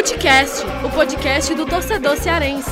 [0.00, 2.70] Futecast, o podcast do torcedor cearense.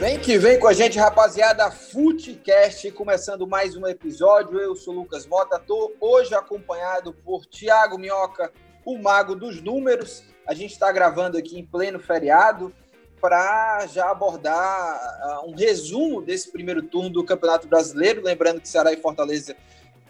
[0.00, 1.70] Vem que vem com a gente, rapaziada.
[1.70, 4.58] Futecast, começando mais um episódio.
[4.58, 8.50] Eu sou Lucas Mota, tô hoje acompanhado por Thiago Minhoca,
[8.82, 10.24] o mago dos números.
[10.48, 12.72] A gente está gravando aqui em pleno feriado
[13.20, 18.22] para já abordar uh, um resumo desse primeiro turno do Campeonato Brasileiro.
[18.24, 19.54] Lembrando que Ceará e Fortaleza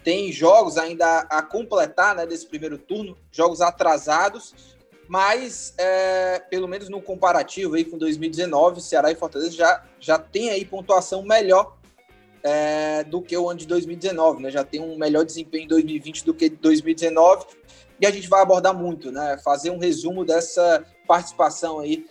[0.05, 4.53] tem jogos ainda a completar né, desse primeiro turno, jogos atrasados,
[5.07, 10.51] mas é, pelo menos no comparativo aí com 2019, Ceará e Fortaleza já, já tem
[10.51, 11.75] aí pontuação melhor
[12.43, 14.51] é, do que o ano de 2019, né?
[14.51, 17.47] Já tem um melhor desempenho em 2020 do que 2019
[17.99, 19.39] e a gente vai abordar muito, né?
[19.43, 22.05] Fazer um resumo dessa participação aí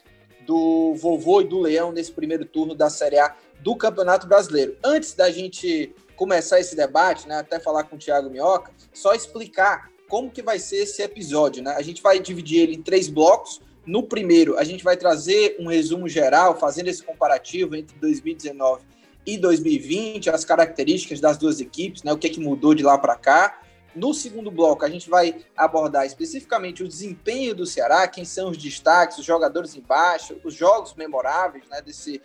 [0.45, 4.77] do Vovô e do Leão nesse primeiro turno da Série A do Campeonato Brasileiro.
[4.83, 9.91] Antes da gente começar esse debate, né, até falar com o Thiago Minhoca, só explicar
[10.09, 11.75] como que vai ser esse episódio, né?
[11.77, 13.61] A gente vai dividir ele em três blocos.
[13.87, 18.83] No primeiro, a gente vai trazer um resumo geral, fazendo esse comparativo entre 2019
[19.27, 22.13] e 2020, as características das duas equipes, né?
[22.13, 23.61] O que, é que mudou de lá para cá.
[23.95, 28.59] No segundo bloco, a gente vai abordar especificamente o desempenho do Ceará, quem são os
[28.59, 32.21] destaques, os jogadores embaixo, os jogos memoráveis né, desse,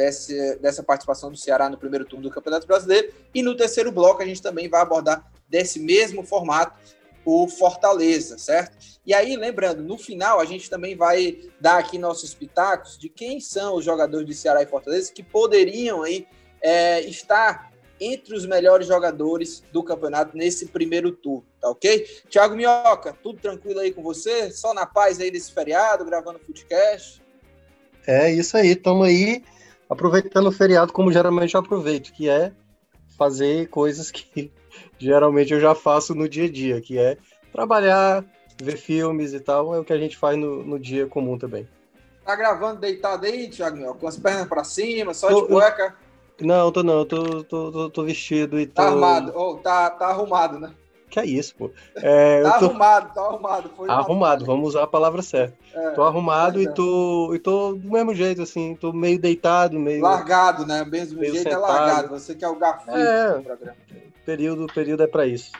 [0.00, 3.12] desse, dessa participação do Ceará no primeiro turno do Campeonato Brasileiro.
[3.34, 6.80] E no terceiro bloco a gente também vai abordar desse mesmo formato
[7.22, 8.78] o Fortaleza, certo?
[9.04, 13.40] E aí, lembrando, no final a gente também vai dar aqui nossos pitacos de quem
[13.40, 16.26] são os jogadores de Ceará e Fortaleza que poderiam aí
[16.62, 22.06] é, estar entre os melhores jogadores do campeonato nesse primeiro turno, tá ok?
[22.30, 24.50] Thiago Minhoca, tudo tranquilo aí com você?
[24.50, 27.22] Só na paz aí desse feriado, gravando o podcast?
[28.06, 29.42] É isso aí, estamos aí
[29.90, 32.52] aproveitando o feriado como geralmente eu aproveito, que é
[33.18, 34.50] fazer coisas que
[34.98, 37.18] geralmente eu já faço no dia a dia, que é
[37.52, 38.24] trabalhar,
[38.62, 41.68] ver filmes e tal, é o que a gente faz no, no dia comum também.
[42.24, 45.96] Tá gravando deitado aí, Thiago, com as pernas para cima, só tô, de cueca?
[46.38, 46.46] Eu...
[46.46, 48.88] Não, tô não, tô, tô, tô, tô vestido e tá tô...
[48.88, 50.72] Tá armado, oh, tá, tá arrumado, né?
[51.10, 51.70] Que é isso, pô.
[51.96, 52.66] É, tá tô...
[52.66, 53.70] arrumado, tá arrumado.
[53.76, 55.56] Foi arrumado, vamos usar a palavra certa.
[55.74, 59.78] É, tô arrumado é, e, tô, e tô do mesmo jeito, assim, tô meio deitado,
[59.78, 60.02] meio.
[60.02, 60.82] Largado, né?
[60.82, 61.64] O mesmo jeito é sentado.
[61.64, 62.08] é largado.
[62.10, 63.76] Você quer o garfo é, do programa.
[64.24, 65.50] Período, período é para isso.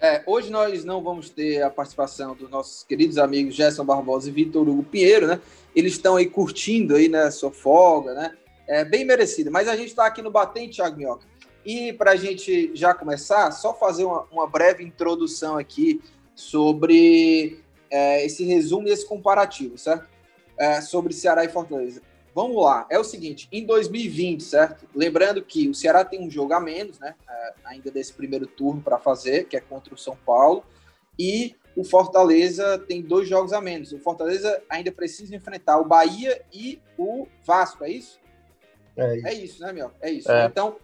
[0.00, 4.32] É, hoje nós não vamos ter a participação dos nossos queridos amigos Gerson Barbosa e
[4.32, 5.40] Vitor Hugo Pinheiro, né?
[5.74, 8.36] Eles estão aí curtindo aí, né, sua folga, né?
[8.68, 9.50] É bem merecido.
[9.50, 11.26] Mas a gente está aqui no Batente, Thiago Minhoca.
[11.66, 16.00] E para a gente já começar, só fazer uma, uma breve introdução aqui
[16.32, 17.60] sobre
[17.90, 20.08] é, esse resumo e esse comparativo, certo?
[20.56, 22.00] É, sobre Ceará e Fortaleza.
[22.32, 24.86] Vamos lá, é o seguinte, em 2020, certo?
[24.94, 27.16] Lembrando que o Ceará tem um jogo a menos, né?
[27.28, 30.62] É, ainda desse primeiro turno para fazer, que é contra o São Paulo,
[31.18, 33.90] e o Fortaleza tem dois jogos a menos.
[33.92, 38.20] O Fortaleza ainda precisa enfrentar o Bahia e o Vasco, é isso?
[38.96, 39.90] É isso, é isso né, meu?
[40.00, 40.30] É isso.
[40.30, 40.46] É.
[40.46, 40.76] Então,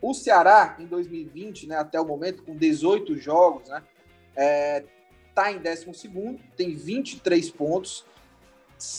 [0.00, 3.82] o Ceará, em 2020, né, até o momento, com 18 jogos, né,
[4.36, 4.84] é,
[5.34, 5.86] tá em 12
[6.56, 8.04] tem 23 pontos.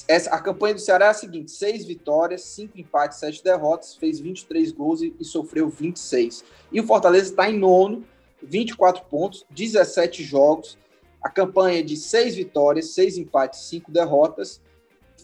[0.07, 4.19] Essa, a campanha do Ceará é a seguinte: seis vitórias, cinco empates, sete derrotas, fez
[4.19, 6.43] 23 gols e, e sofreu 26.
[6.71, 8.03] E o Fortaleza está em nono,
[8.41, 10.77] 24 pontos, 17 jogos.
[11.21, 14.61] A campanha é de seis vitórias, seis empates, cinco derrotas,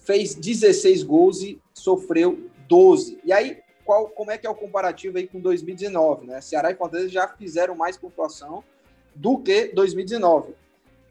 [0.03, 3.19] fez 16 gols e sofreu 12.
[3.23, 6.41] E aí, qual, como é que é o comparativo aí com 2019, né?
[6.41, 8.63] Ceará e Fortaleza já fizeram mais pontuação
[9.16, 10.53] do que 2019.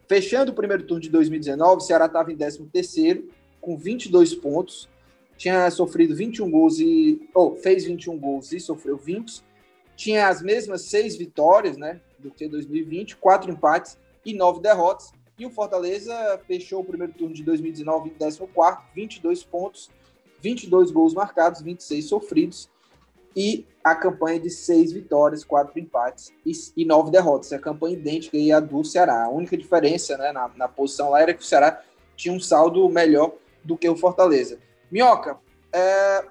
[0.07, 3.23] Fechando o primeiro turno de 2019, o Ceará estava em 13º,
[3.61, 4.89] com 22 pontos,
[5.37, 7.27] tinha sofrido 21 gols e...
[7.33, 9.41] ou oh, fez 21 gols e sofreu 20,
[9.95, 15.45] tinha as mesmas seis vitórias, né, do que 2020, quatro empates e nove derrotas, e
[15.45, 19.89] o Fortaleza fechou o primeiro turno de 2019 em 14º, 22 pontos,
[20.43, 22.69] 22 gols marcados, 26 sofridos
[23.35, 27.51] e a campanha de seis vitórias, quatro empates e, e nove derrotas.
[27.51, 29.23] É a campanha idêntica à do Ceará.
[29.23, 31.81] A única diferença né, na, na posição lá era que o Ceará
[32.15, 34.59] tinha um saldo melhor do que o Fortaleza.
[34.91, 35.39] Minhoca,
[35.71, 36.25] é,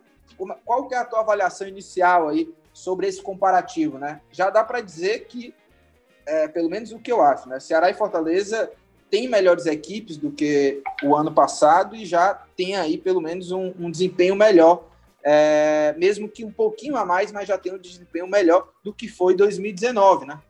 [0.65, 3.99] qual que é a tua avaliação inicial aí sobre esse comparativo?
[3.99, 4.21] Né?
[4.31, 5.55] Já dá para dizer que,
[6.27, 7.59] é, pelo menos o que eu acho, né?
[7.59, 8.71] Ceará e Fortaleza
[9.13, 13.71] tem melhores equipes do que o ano passado e já tem aí pelo menos um,
[13.79, 14.89] um desempenho melhor,
[15.23, 19.09] é, mesmo que um pouquinho a mais, mas já tem um desempenho melhor do que
[19.09, 20.41] foi 2019, né?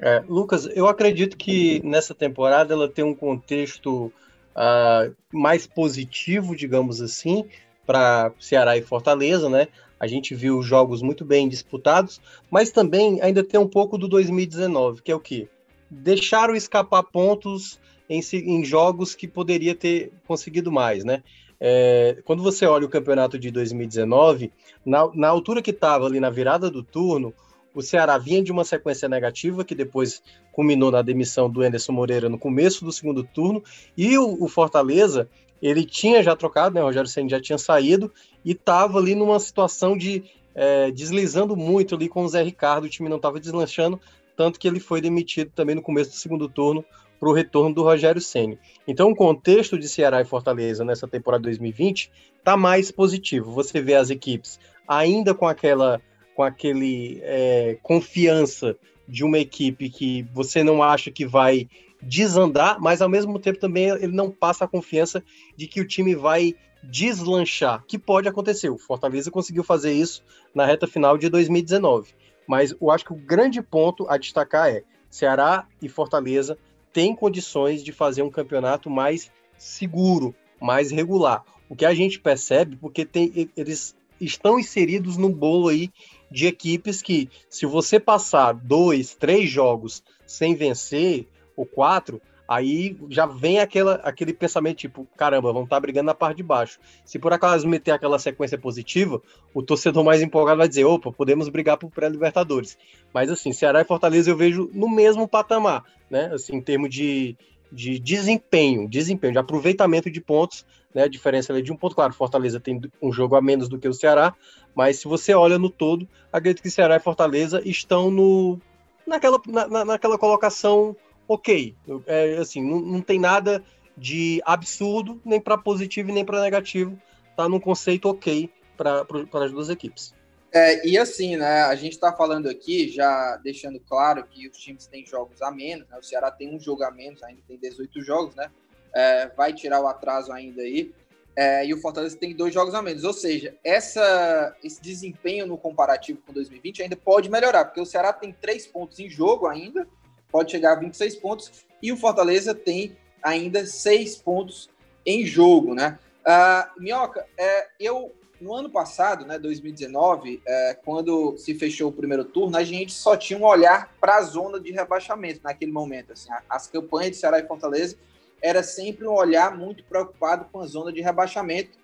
[0.00, 4.12] É, Lucas, eu acredito que nessa temporada ela tem um contexto
[4.56, 7.44] uh, mais positivo, digamos assim,
[7.86, 9.68] para Ceará e Fortaleza, né?
[10.00, 12.20] A gente viu jogos muito bem disputados,
[12.50, 15.48] mas também ainda tem um pouco do 2019, que é o quê?
[15.90, 21.22] Deixaram escapar pontos em, em jogos que poderia ter conseguido mais, né?
[21.60, 24.52] É, quando você olha o campeonato de 2019,
[24.86, 27.34] na, na altura que estava ali na virada do turno,
[27.74, 32.28] o Ceará vinha de uma sequência negativa que depois culminou na demissão do Anderson Moreira
[32.28, 33.62] no começo do segundo turno,
[33.96, 35.28] e o, o Fortaleza
[35.60, 36.82] ele tinha já trocado, né?
[36.82, 38.12] O Rogério Senna já tinha saído
[38.44, 40.24] e estava ali numa situação de
[40.54, 44.00] é, deslizando muito ali com o Zé Ricardo, o time não estava deslanchando,
[44.38, 46.84] tanto que ele foi demitido também no começo do segundo turno
[47.18, 48.56] para o retorno do Rogério Senna.
[48.86, 52.08] Então, o contexto de Ceará e Fortaleza nessa temporada 2020
[52.38, 53.50] está mais positivo.
[53.50, 56.00] Você vê as equipes ainda com aquela
[56.36, 58.76] com aquele é, confiança
[59.08, 61.68] de uma equipe que você não acha que vai
[62.00, 65.20] desandar, mas ao mesmo tempo também ele não passa a confiança
[65.56, 68.70] de que o time vai deslanchar, que pode acontecer.
[68.70, 70.22] O Fortaleza conseguiu fazer isso
[70.54, 72.14] na reta final de 2019.
[72.48, 76.56] Mas eu acho que o grande ponto a destacar é Ceará e Fortaleza
[76.94, 81.44] têm condições de fazer um campeonato mais seguro, mais regular.
[81.68, 85.90] O que a gente percebe, porque tem, eles estão inseridos no bolo aí
[86.30, 93.26] de equipes que, se você passar dois, três jogos sem vencer, ou quatro, aí já
[93.26, 96.80] vem aquela, aquele pensamento tipo, caramba, vamos estar tá brigando na parte de baixo.
[97.04, 99.20] Se por acaso meter aquela sequência positiva,
[99.52, 102.78] o torcedor mais empolgado vai dizer, opa, podemos brigar por pré-libertadores.
[103.12, 106.30] Mas assim, Ceará e Fortaleza eu vejo no mesmo patamar, né?
[106.32, 107.36] Assim, em termos de,
[107.70, 110.64] de desempenho, desempenho, de aproveitamento de pontos,
[110.94, 111.02] né?
[111.02, 113.86] A diferença é de um ponto, claro, Fortaleza tem um jogo a menos do que
[113.88, 114.34] o Ceará,
[114.74, 118.58] mas se você olha no todo, acredito que Ceará e Fortaleza estão no
[119.06, 120.94] naquela, na, naquela colocação
[121.28, 121.76] ok.
[122.06, 123.62] É, assim, não, não tem nada
[123.96, 126.98] de absurdo, nem para positivo nem para negativo.
[127.36, 129.04] Tá num conceito ok para
[129.44, 130.14] as duas equipes.
[130.52, 134.86] É, e assim, né, a gente está falando aqui, já deixando claro que os times
[134.86, 138.00] têm jogos a menos, né, o Ceará tem um jogo a menos, ainda tem 18
[138.00, 138.50] jogos, né,
[138.94, 140.90] é, vai tirar o atraso ainda aí,
[141.36, 145.58] é, e o Fortaleza tem dois jogos a menos, ou seja, essa, esse desempenho no
[145.58, 149.86] comparativo com 2020 ainda pode melhorar, porque o Ceará tem três pontos em jogo ainda,
[150.30, 151.52] pode chegar a 26 pontos,
[151.82, 154.68] e o Fortaleza tem ainda seis pontos
[155.04, 155.98] em jogo, né?
[156.20, 162.24] Uh, Minhoca, é, eu no ano passado, né, 2019, é, quando se fechou o primeiro
[162.24, 166.12] turno, a gente só tinha um olhar para a zona de rebaixamento naquele momento.
[166.12, 167.96] Assim, as campanhas de Ceará e Fortaleza
[168.40, 171.78] era sempre um olhar muito preocupado com a zona de rebaixamento.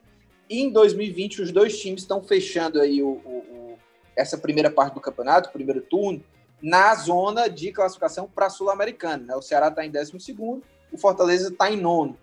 [0.49, 3.79] E em 2020, os dois times estão fechando aí o, o, o,
[4.17, 6.23] essa primeira parte do campeonato, o primeiro turno,
[6.64, 9.22] na zona de classificação para Sul-Americana.
[9.22, 9.37] Né?
[9.37, 10.14] O Ceará está em 12,
[10.90, 12.16] o Fortaleza está em nono.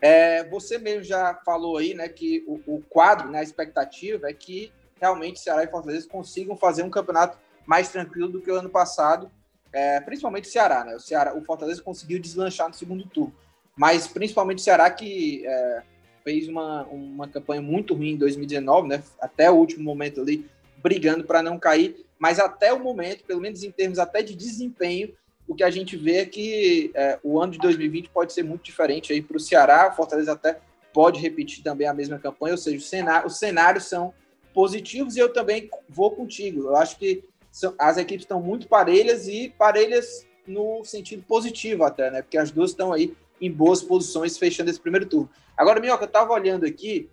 [0.00, 4.32] É, você mesmo já falou aí né, que o, o, quadro, né, a expectativa é
[4.32, 8.70] que realmente Ceará e Fortaleza consigam fazer um campeonato mais tranquilo do que o ano
[8.70, 9.28] passado,
[9.72, 10.84] é, principalmente o Ceará.
[10.84, 10.94] Né?
[10.94, 13.34] O, Ceará, o Fortaleza conseguiu deslanchar no segundo turno,
[13.76, 15.82] mas principalmente o Ceará que é,
[16.22, 20.48] fez uma, uma campanha muito ruim em 2019, né, até o último momento ali,
[20.82, 25.14] brigando para não cair mas até o momento, pelo menos em termos até de desempenho,
[25.46, 28.64] o que a gente vê é que é, o ano de 2020 pode ser muito
[28.64, 30.60] diferente aí para o Ceará, Fortaleza até
[30.92, 34.12] pode repetir também a mesma campanha, ou seja, o cenário, os cenários são
[34.52, 36.62] positivos e eu também vou contigo.
[36.62, 37.22] Eu acho que
[37.52, 42.22] são, as equipes estão muito parelhas e parelhas no sentido positivo até, né?
[42.22, 45.30] Porque as duas estão aí em boas posições fechando esse primeiro turno.
[45.56, 47.08] Agora, Minhoca, eu estava olhando aqui,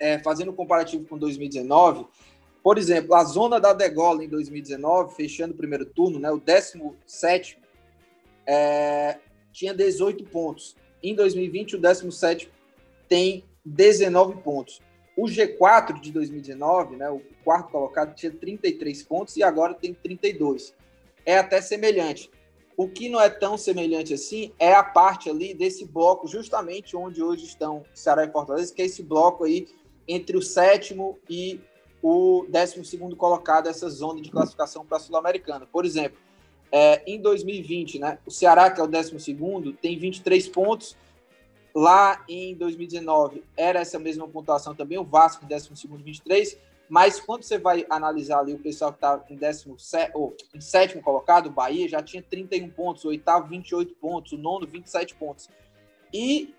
[0.00, 2.06] é, fazendo um comparativo com 2019,
[2.64, 7.58] por exemplo, a zona da degola em 2019, fechando o primeiro turno, né, o 17
[8.46, 9.18] é,
[9.52, 10.74] tinha 18 pontos.
[11.02, 12.50] Em 2020, o 17
[13.06, 14.80] tem 19 pontos.
[15.14, 20.74] O G4 de 2019, né, o quarto colocado, tinha 33 pontos e agora tem 32.
[21.26, 22.30] É até semelhante.
[22.78, 27.22] O que não é tão semelhante assim é a parte ali desse bloco, justamente onde
[27.22, 29.68] hoje estão Ceará e Fortaleza, que é esse bloco aí
[30.08, 31.60] entre o sétimo e
[32.06, 35.66] o 12 colocado essa zona de classificação para a Sul-Americana.
[35.72, 36.18] Por exemplo,
[36.70, 39.16] é, em 2020, né, o Ceará, que é o 12,
[39.80, 40.94] tem 23 pontos.
[41.74, 45.70] Lá em 2019 era essa mesma pontuação também, o Vasco em 12,
[46.04, 46.58] 23.
[46.90, 49.74] Mas quando você vai analisar ali o pessoal que está em, décimo,
[50.12, 54.36] ou, em sétimo colocado, o Bahia, já tinha 31 pontos, o oitavo 28 pontos, o
[54.36, 55.48] nono 27 pontos.
[56.12, 56.54] E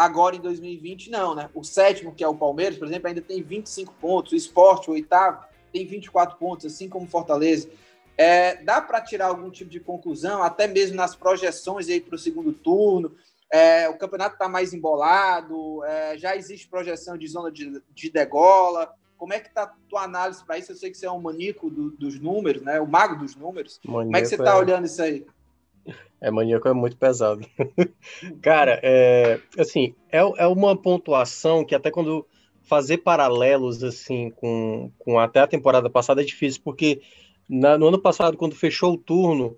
[0.00, 1.50] Agora, em 2020, não, né?
[1.52, 4.32] O sétimo, que é o Palmeiras, por exemplo, ainda tem 25 pontos.
[4.32, 7.68] O esporte, o oitavo, tem 24 pontos, assim como Fortaleza.
[8.16, 12.18] É, dá para tirar algum tipo de conclusão, até mesmo nas projeções aí para o
[12.18, 13.14] segundo turno.
[13.52, 18.90] É, o campeonato está mais embolado, é, já existe projeção de zona de, de degola.
[19.18, 20.72] Como é que está a tua análise para isso?
[20.72, 22.80] Eu sei que você é um maníaco do, dos números, né?
[22.80, 23.78] O mago dos números.
[23.84, 24.56] Maníaco Como é que você está é...
[24.56, 25.26] olhando isso aí?
[26.20, 27.46] É, maníaco é muito pesado.
[28.42, 32.26] Cara, é, assim, é, é uma pontuação que até quando
[32.62, 37.00] fazer paralelos, assim, com, com até a temporada passada é difícil, porque
[37.48, 39.56] na, no ano passado, quando fechou o turno,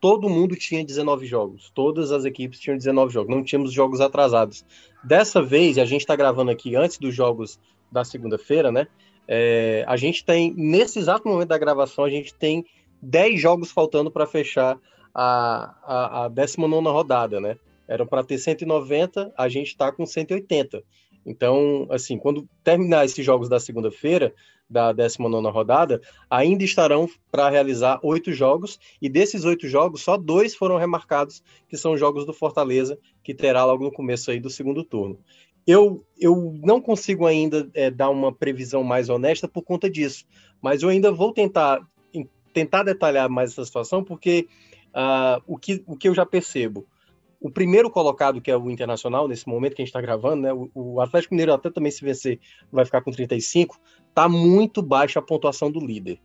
[0.00, 1.70] todo mundo tinha 19 jogos.
[1.74, 3.34] Todas as equipes tinham 19 jogos.
[3.34, 4.64] Não tínhamos jogos atrasados.
[5.02, 7.58] Dessa vez, a gente está gravando aqui antes dos jogos
[7.90, 8.86] da segunda-feira, né?
[9.26, 12.64] É, a gente tem, nesse exato momento da gravação, a gente tem
[13.02, 14.78] 10 jogos faltando para fechar
[15.14, 17.56] a, a, a 19 rodada, né?
[17.86, 20.82] Eram para ter 190, a gente está com 180.
[21.24, 24.34] Então, assim, quando terminar esses jogos da segunda-feira,
[24.68, 30.54] da 19 rodada, ainda estarão para realizar oito jogos, e desses oito jogos, só dois
[30.54, 34.84] foram remarcados, que são jogos do Fortaleza, que terá logo no começo aí do segundo
[34.84, 35.18] turno.
[35.66, 40.26] Eu, eu não consigo ainda é, dar uma previsão mais honesta por conta disso,
[40.60, 41.80] mas eu ainda vou tentar,
[42.52, 44.46] tentar detalhar mais essa situação, porque
[44.94, 46.86] Uh, o, que, o que eu já percebo,
[47.40, 50.52] o primeiro colocado, que é o Internacional, nesse momento que a gente está gravando, né,
[50.54, 52.40] o, o, Atlético Mineiro, até também se vencer,
[52.72, 56.18] vai ficar com 35, está muito baixa a pontuação do líder.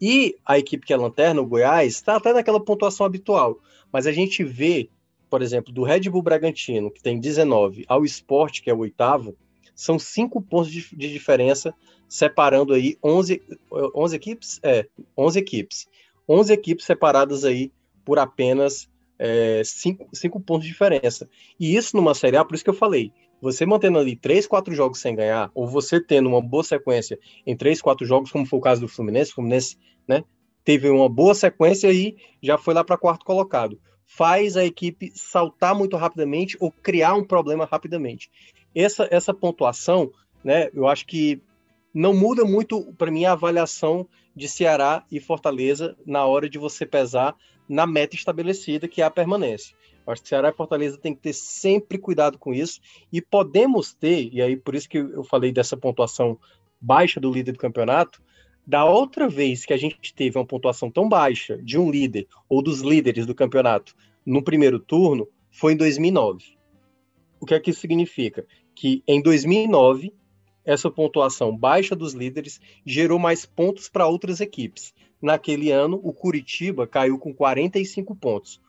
[0.00, 3.58] E a equipe que é lanterna, o Goiás, está até naquela pontuação habitual.
[3.92, 4.88] Mas a gente vê,
[5.28, 9.36] por exemplo, do Red Bull Bragantino, que tem 19, ao Sport, que é o oitavo,
[9.74, 11.74] são cinco pontos de, de diferença,
[12.08, 14.60] separando aí 11, 11 equipes?
[14.62, 14.86] É,
[15.18, 15.88] 11 equipes.
[16.28, 17.72] 11 equipes separadas aí
[18.10, 21.30] por apenas é, cinco, cinco pontos de diferença.
[21.60, 24.74] E isso numa Série A, por isso que eu falei, você mantendo ali três, quatro
[24.74, 28.58] jogos sem ganhar, ou você tendo uma boa sequência em três, quatro jogos, como foi
[28.58, 30.24] o caso do Fluminense, o Fluminense né,
[30.64, 33.80] teve uma boa sequência e já foi lá para quarto colocado.
[34.04, 38.28] Faz a equipe saltar muito rapidamente ou criar um problema rapidamente.
[38.74, 40.10] Essa, essa pontuação,
[40.42, 41.40] né, eu acho que
[41.92, 46.86] não muda muito para mim a avaliação de Ceará e Fortaleza na hora de você
[46.86, 47.36] pesar
[47.68, 49.76] na meta estabelecida, que é a permanência.
[50.06, 52.80] Acho que Ceará e Fortaleza tem que ter sempre cuidado com isso
[53.12, 56.38] e podemos ter, e aí por isso que eu falei dessa pontuação
[56.80, 58.22] baixa do líder do campeonato,
[58.66, 62.62] da outra vez que a gente teve uma pontuação tão baixa de um líder ou
[62.62, 63.94] dos líderes do campeonato
[64.24, 66.56] no primeiro turno foi em 2009.
[67.40, 68.46] O que é que isso significa?
[68.74, 70.12] Que em 2009
[70.64, 74.94] essa pontuação baixa dos líderes gerou mais pontos para outras equipes.
[75.20, 78.60] Naquele ano, o Curitiba caiu com 45 pontos.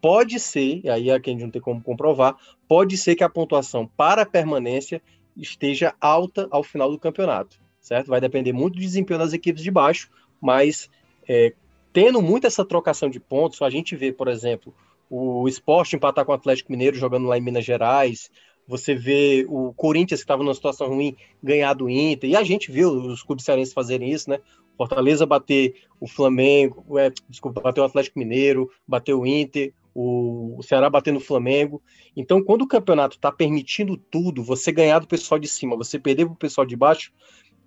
[0.00, 4.22] Pode ser, aí a gente não tem como comprovar, pode ser que a pontuação para
[4.22, 5.02] a permanência
[5.36, 8.08] esteja alta ao final do campeonato, certo?
[8.08, 10.88] Vai depender muito do desempenho das equipes de baixo, mas
[11.28, 11.52] é,
[11.92, 14.74] tendo muito essa trocação de pontos, a gente vê, por exemplo,
[15.08, 18.30] o esporte empatar com o Atlético Mineiro jogando lá em Minas Gerais,
[18.70, 22.70] você vê o Corinthians, que estava numa situação ruim, ganhar do Inter, e a gente
[22.70, 24.38] viu os clubes cearenses fazerem isso, né?
[24.76, 30.88] Fortaleza bater o Flamengo, é, desculpa, bater o Atlético Mineiro, bater o Inter, o, Ceará
[30.88, 31.82] batendo o Flamengo.
[32.16, 36.26] Então, quando o campeonato está permitindo tudo, você ganhar do pessoal de cima, você perder
[36.26, 37.12] para o pessoal de baixo,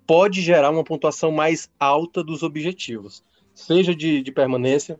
[0.06, 3.22] pode gerar uma pontuação mais alta dos objetivos,
[3.54, 4.98] seja de, de permanência,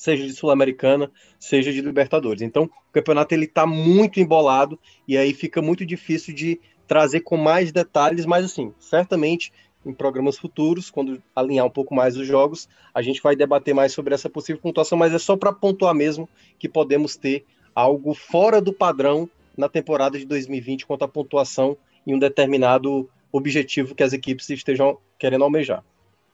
[0.00, 2.40] seja de Sul-Americana, seja de Libertadores.
[2.40, 7.36] Então, o campeonato ele está muito embolado e aí fica muito difícil de trazer com
[7.36, 9.52] mais detalhes, mas assim, certamente
[9.84, 13.92] em programas futuros, quando alinhar um pouco mais os jogos, a gente vai debater mais
[13.92, 16.26] sobre essa possível pontuação, mas é só para pontuar mesmo
[16.58, 21.76] que podemos ter algo fora do padrão na temporada de 2020 quanto à pontuação
[22.06, 25.84] em um determinado objetivo que as equipes estejam querendo almejar.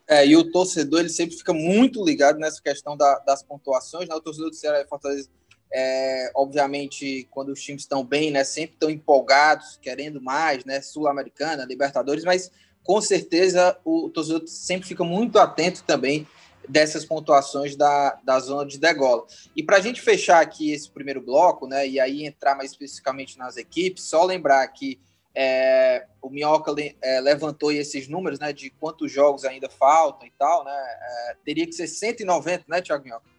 [0.09, 4.09] É, e o torcedor ele sempre fica muito ligado nessa questão da, das pontuações.
[4.09, 4.15] Né?
[4.15, 5.29] O torcedor do Ceará e Fortaleza,
[5.73, 11.65] é, obviamente, quando os times estão bem, né, sempre estão empolgados, querendo mais, né, Sul-Americana,
[11.65, 12.53] Libertadores, mas
[12.85, 16.27] com certeza o torcedor sempre fica muito atento também
[16.69, 19.25] dessas pontuações da, da zona de degola.
[19.57, 23.37] E para a gente fechar aqui esse primeiro bloco, né, e aí entrar mais especificamente
[23.37, 25.01] nas equipes, só lembrar que
[25.39, 30.65] é, o Minhoca é, levantou esses números, né, de quantos jogos ainda faltam e tal,
[30.65, 33.37] né, é, teria que ser 190, né, Thiago Minhoca?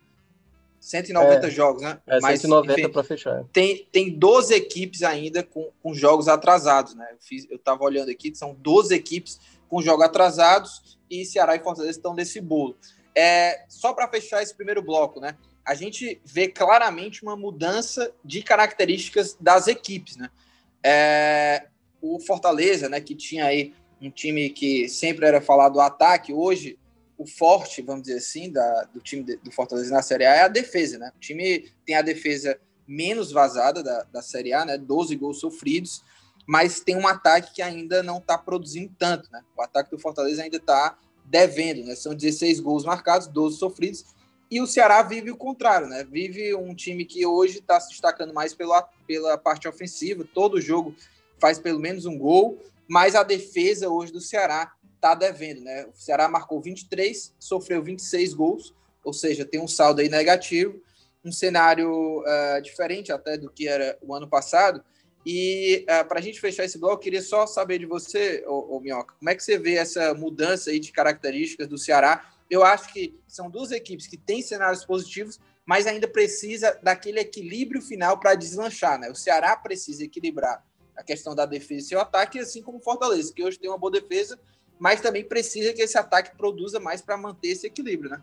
[0.80, 2.00] 190 é, jogos, né?
[2.06, 3.44] É, Mas, 190 para fechar.
[3.51, 7.10] Tem, tem 12 equipes ainda com, com jogos atrasados, né?
[7.12, 11.60] Eu, fiz, eu tava olhando aqui, são 12 equipes com jogos atrasados e Ceará e
[11.60, 12.77] Fortaleza estão nesse bolo.
[13.13, 15.36] É, só para fechar esse primeiro bloco, né?
[15.66, 20.30] A gente vê claramente uma mudança de características das equipes, né?
[20.82, 21.68] É,
[22.01, 26.77] o Fortaleza, né, que tinha aí um time que sempre era falado do ataque, hoje
[27.18, 30.42] o forte, vamos dizer assim, da, do time de, do Fortaleza na Série A é
[30.44, 31.12] a defesa, né?
[31.16, 34.77] O time tem a defesa menos vazada da, da Série A, né?
[34.77, 36.04] 12 gols sofridos,
[36.48, 39.42] mas tem um ataque que ainda não está produzindo tanto, né?
[39.58, 41.96] O ataque do Fortaleza ainda está devendo, né?
[41.96, 44.06] São 16 gols marcados, 12 sofridos.
[44.50, 46.06] E o Ceará vive o contrário, né?
[46.10, 50.24] Vive um time que hoje está se destacando mais pela, pela parte ofensiva.
[50.34, 50.96] Todo jogo
[51.39, 55.86] faz pelo menos um gol, mas a defesa hoje do Ceará está devendo, né?
[55.86, 60.82] O Ceará marcou 23, sofreu 26 gols, ou seja, tem um saldo aí negativo,
[61.24, 64.84] um cenário uh, diferente até do que era o ano passado.
[65.25, 68.44] E uh, eh, para a gente fechar esse bloco, eu queria só saber de você,
[68.48, 72.32] ô, ô, Minhoca, como é que você vê essa mudança aí de características do Ceará?
[72.50, 77.82] Eu acho que são duas equipes que têm cenários positivos, mas ainda precisa daquele equilíbrio
[77.82, 79.10] final para deslanchar, né?
[79.12, 80.65] O Ceará precisa equilibrar
[80.98, 83.92] a questão da defesa e o ataque, assim como Fortaleza, que hoje tem uma boa
[83.92, 84.38] defesa,
[84.80, 88.22] mas também precisa que esse ataque produza mais para manter esse equilíbrio, né?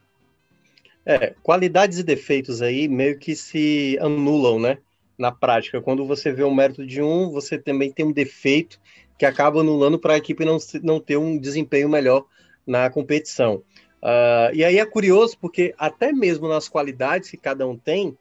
[1.06, 4.78] É, qualidades e defeitos aí meio que se anulam, né?
[5.18, 5.80] na prática.
[5.80, 8.80] Quando você vê o mérito de um, você também tem um defeito
[9.18, 12.26] que acaba anulando para a equipe não, não ter um desempenho melhor
[12.66, 13.62] na competição.
[14.02, 18.16] Uh, e aí é curioso porque até mesmo nas qualidades que cada um tem,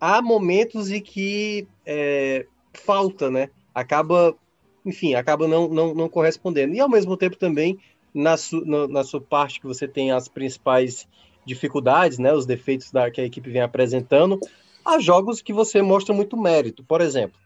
[0.00, 3.50] há momentos em que é, falta, né?
[3.74, 4.34] Acaba,
[4.84, 6.74] enfim, acaba não, não, não correspondendo.
[6.74, 7.78] E ao mesmo tempo também,
[8.14, 11.08] na, su, na, na sua parte que você tem as principais
[11.44, 12.32] dificuldades, né?
[12.32, 14.38] Os defeitos da, que a equipe vem apresentando,
[14.84, 16.84] há jogos que você mostra muito mérito.
[16.84, 17.38] Por exemplo,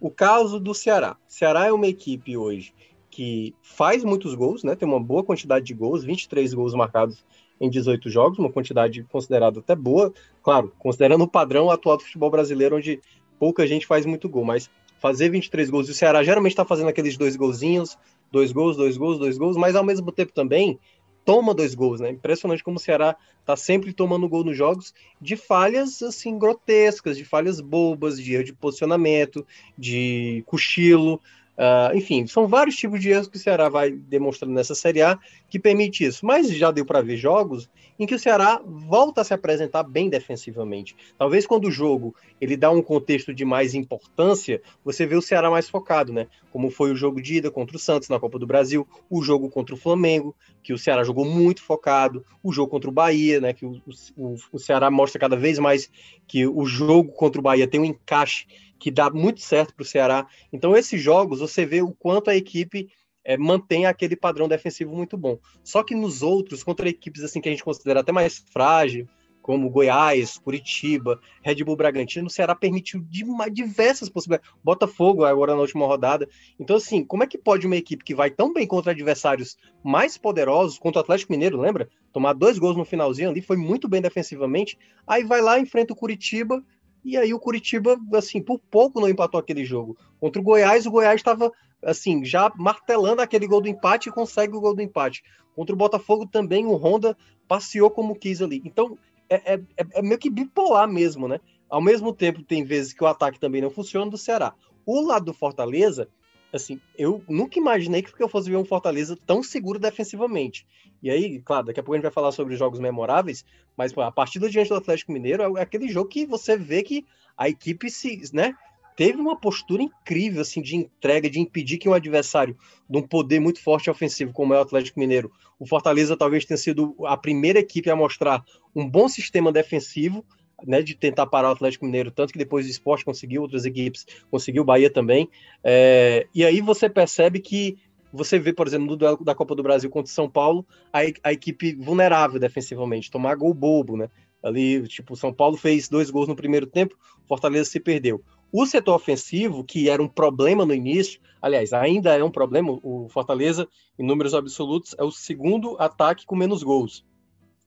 [0.00, 1.16] o caso do Ceará.
[1.28, 2.74] Ceará é uma equipe hoje
[3.10, 4.74] que faz muitos gols, né?
[4.74, 7.24] Tem uma boa quantidade de gols, 23 gols marcados
[7.60, 10.12] em 18 jogos, uma quantidade considerada até boa,
[10.42, 13.00] claro, considerando o padrão atual do futebol brasileiro, onde
[13.38, 14.68] pouca gente faz muito gol, mas
[15.02, 17.98] fazer 23 gols, e o Ceará geralmente está fazendo aqueles dois golzinhos,
[18.30, 20.78] dois gols, dois gols, dois gols, mas ao mesmo tempo também
[21.24, 22.10] toma dois gols, né?
[22.10, 27.24] Impressionante como o Ceará tá sempre tomando gol nos jogos de falhas assim grotescas, de
[27.24, 29.44] falhas bobas, de erro de posicionamento,
[29.76, 31.20] de cochilo.
[31.58, 35.18] Uh, enfim, são vários tipos de erros que o Ceará vai demonstrando nessa Série A
[35.48, 36.24] que permite isso.
[36.24, 40.08] Mas já deu para ver jogos em que o Ceará volta a se apresentar bem
[40.08, 40.96] defensivamente.
[41.18, 45.50] Talvez quando o jogo ele dá um contexto de mais importância, você vê o Ceará
[45.50, 46.26] mais focado, né?
[46.50, 49.48] Como foi o jogo de ida contra o Santos na Copa do Brasil, o jogo
[49.48, 53.52] contra o Flamengo, que o Ceará jogou muito focado, o jogo contra o Bahia, né?
[53.52, 53.80] Que o,
[54.16, 55.90] o, o Ceará mostra cada vez mais
[56.26, 58.46] que o jogo contra o Bahia tem um encaixe
[58.78, 60.26] que dá muito certo para o Ceará.
[60.52, 62.88] Então, esses jogos, você vê o quanto a equipe
[63.24, 65.38] é, mantém aquele padrão defensivo muito bom.
[65.62, 69.08] Só que nos outros, contra equipes assim que a gente considera até mais frágil,
[69.42, 73.04] como Goiás, Curitiba, Red Bull Bragantino, o Ceará permitiu
[73.50, 74.50] diversas possibilidades.
[74.62, 76.28] Botafogo agora na última rodada.
[76.58, 80.16] Então, assim, como é que pode uma equipe que vai tão bem contra adversários mais
[80.16, 81.88] poderosos, contra o Atlético Mineiro, lembra?
[82.12, 84.78] Tomar dois gols no finalzinho ali, foi muito bem defensivamente.
[85.06, 86.62] Aí vai lá, enfrenta o Curitiba,
[87.04, 89.96] e aí o Curitiba, assim, por pouco não empatou aquele jogo.
[90.20, 91.50] Contra o Goiás, o Goiás estava
[91.82, 95.22] assim, já martelando aquele gol do empate e consegue o gol do empate.
[95.54, 97.16] Contra o Botafogo também o Honda
[97.48, 98.62] passeou como quis ali.
[98.64, 98.96] Então
[99.28, 101.40] é, é, é, é meio que bipolar mesmo, né?
[101.68, 104.54] Ao mesmo tempo, tem vezes que o ataque também não funciona do Ceará.
[104.84, 106.08] O lado do Fortaleza,
[106.52, 110.66] assim, eu nunca imaginei que eu fosse ver um Fortaleza tão seguro defensivamente.
[111.02, 113.44] E aí, claro, daqui a pouco a gente vai falar sobre jogos memoráveis,
[113.76, 117.06] mas pô, a partida diante do Atlético Mineiro é aquele jogo que você vê que
[117.36, 118.54] a equipe se, né,
[118.94, 122.56] teve uma postura incrível assim de entrega, de impedir que um adversário
[122.88, 126.58] de um poder muito forte ofensivo como é o Atlético Mineiro, o Fortaleza talvez tenha
[126.58, 130.24] sido a primeira equipe a mostrar um bom sistema defensivo,
[130.66, 134.06] né, de tentar parar o Atlético Mineiro, tanto que depois o esporte conseguiu, outras equipes
[134.30, 135.28] conseguiu, o Bahia também.
[135.62, 137.78] É, e aí você percebe que
[138.12, 140.98] você vê, por exemplo, no duelo da Copa do Brasil contra o São Paulo, a,
[141.24, 144.10] a equipe vulnerável defensivamente, tomar gol bobo, né?
[144.42, 146.96] Ali, tipo, São Paulo fez dois gols no primeiro tempo,
[147.26, 148.22] Fortaleza se perdeu.
[148.52, 153.08] O setor ofensivo, que era um problema no início, aliás, ainda é um problema, o
[153.08, 153.66] Fortaleza,
[153.98, 157.02] em números absolutos, é o segundo ataque com menos gols.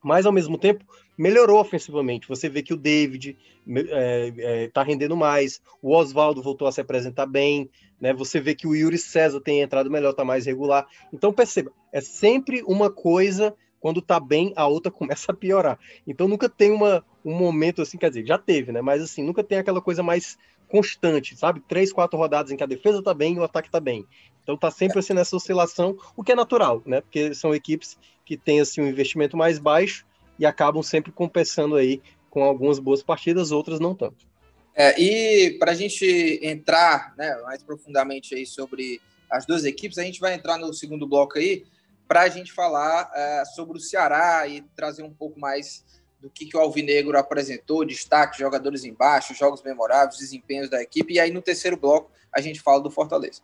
[0.06, 0.86] Mas, ao mesmo tempo,
[1.18, 2.28] melhorou ofensivamente.
[2.28, 6.72] Você vê que o David está é, é, tá rendendo mais, o Oswaldo voltou a
[6.72, 7.68] se apresentar bem,
[8.00, 8.14] né?
[8.14, 10.86] você vê que o Yuri César tem entrado melhor, está mais regular.
[11.12, 15.80] Então, perceba, é sempre uma coisa quando tá bem, a outra começa a piorar.
[16.06, 18.82] Então nunca tem uma, um momento assim, quer dizer, já teve, né?
[18.82, 20.38] Mas assim, nunca tem aquela coisa mais
[20.68, 21.62] constante, sabe?
[21.68, 24.06] Três, quatro rodadas em que a defesa tá bem e o ataque tá bem.
[24.46, 27.02] Então tá sempre assim nessa oscilação, o que é natural, né?
[27.02, 30.06] Porque são equipes que têm assim um investimento mais baixo
[30.38, 34.28] e acabam sempre compensando aí com algumas boas partidas, outras não tanto.
[34.76, 40.04] É, e para a gente entrar né, mais profundamente aí sobre as duas equipes, a
[40.04, 41.66] gente vai entrar no segundo bloco aí
[42.08, 45.84] para a gente falar é, sobre o Ceará e trazer um pouco mais
[46.20, 51.16] do que, que o Alvinegro apresentou, destaque, jogadores embaixo, jogos memoráveis, desempenhos da equipe.
[51.16, 53.42] E aí no terceiro bloco a gente fala do Fortaleza.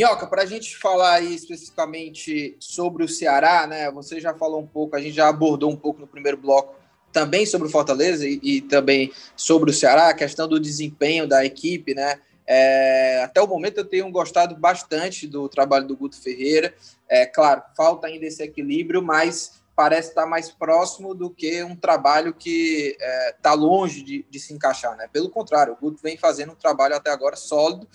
[0.00, 3.90] Minhoca, para a gente falar aí especificamente sobre o Ceará, né?
[3.90, 6.74] Você já falou um pouco, a gente já abordou um pouco no primeiro bloco
[7.12, 11.44] também sobre o Fortaleza e, e também sobre o Ceará, a questão do desempenho da
[11.44, 12.18] equipe, né?
[12.46, 16.74] É, até o momento eu tenho gostado bastante do trabalho do Guto Ferreira.
[17.06, 22.32] É claro, falta ainda esse equilíbrio, mas parece estar mais próximo do que um trabalho
[22.32, 24.96] que está é, tá longe de, de, se encaixar.
[24.96, 25.10] Né?
[25.12, 27.86] Pelo contrário, o Guto vem fazendo um trabalho até agora sólido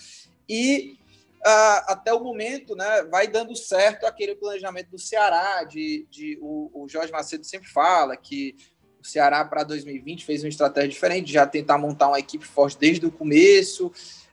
[0.48, 1.00] e
[1.48, 6.90] até o momento né, vai dando certo aquele planejamento do Ceará, de, de o, o
[6.90, 8.56] Jorge Macedo sempre fala que
[9.00, 13.06] o Ceará para 2020 fez uma estratégia diferente, já tentar montar uma equipe forte desde
[13.06, 13.92] o começo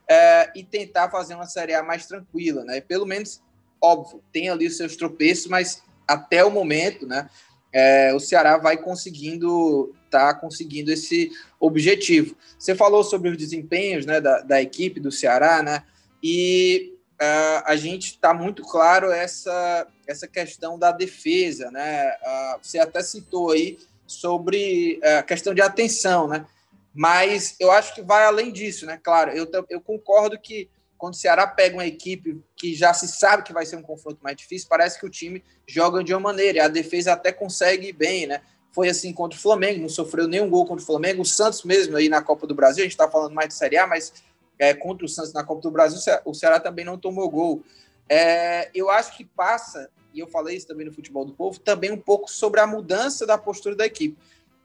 [0.08, 2.80] é, e tentar fazer uma Série A mais tranquila, né?
[2.80, 3.42] Pelo menos,
[3.80, 7.28] óbvio, tem ali os seus tropeços, mas até o momento, né?
[7.70, 12.36] É, o Ceará vai conseguindo, tá conseguindo esse objetivo.
[12.58, 15.82] Você falou sobre os desempenhos, né, da, da equipe do Ceará, né?
[16.22, 16.91] E
[17.22, 22.10] uh, a gente está muito claro essa essa questão da defesa, né?
[22.10, 26.44] Uh, você até citou aí sobre a uh, questão de atenção, né?
[26.92, 29.00] Mas eu acho que vai além disso, né?
[29.02, 33.42] Claro, eu, eu concordo que quando o Ceará pega uma equipe que já se sabe
[33.42, 36.58] que vai ser um confronto mais difícil, parece que o time joga de uma maneira,
[36.58, 38.42] e a defesa até consegue bem, né?
[38.72, 41.22] Foi assim contra o Flamengo, não sofreu nenhum gol contra o Flamengo.
[41.22, 43.78] O Santos mesmo aí na Copa do Brasil, a gente está falando mais de Série
[43.78, 44.12] A, mas
[44.62, 47.64] é, contra o Santos na Copa do Brasil, o Ceará também não tomou gol.
[48.08, 51.90] É, eu acho que passa, e eu falei isso também no Futebol do Povo, também
[51.90, 54.16] um pouco sobre a mudança da postura da equipe.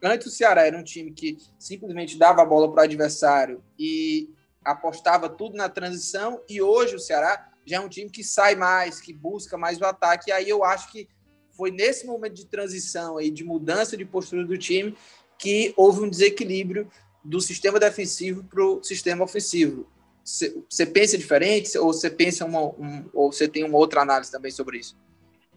[0.03, 4.29] Antes o Ceará era um time que simplesmente dava a bola para o adversário e
[4.63, 9.01] apostava tudo na transição, e hoje o Ceará já é um time que sai mais,
[9.01, 11.09] que busca mais o ataque, e aí eu acho que
[11.49, 14.95] foi nesse momento de transição aí, de mudança de postura do time,
[15.39, 16.87] que houve um desequilíbrio
[17.27, 19.85] do sistema defensivo para o sistema ofensivo.
[20.23, 24.51] Você pensa diferente ou você pensa uma, um, ou você tem uma outra análise também
[24.51, 24.97] sobre isso?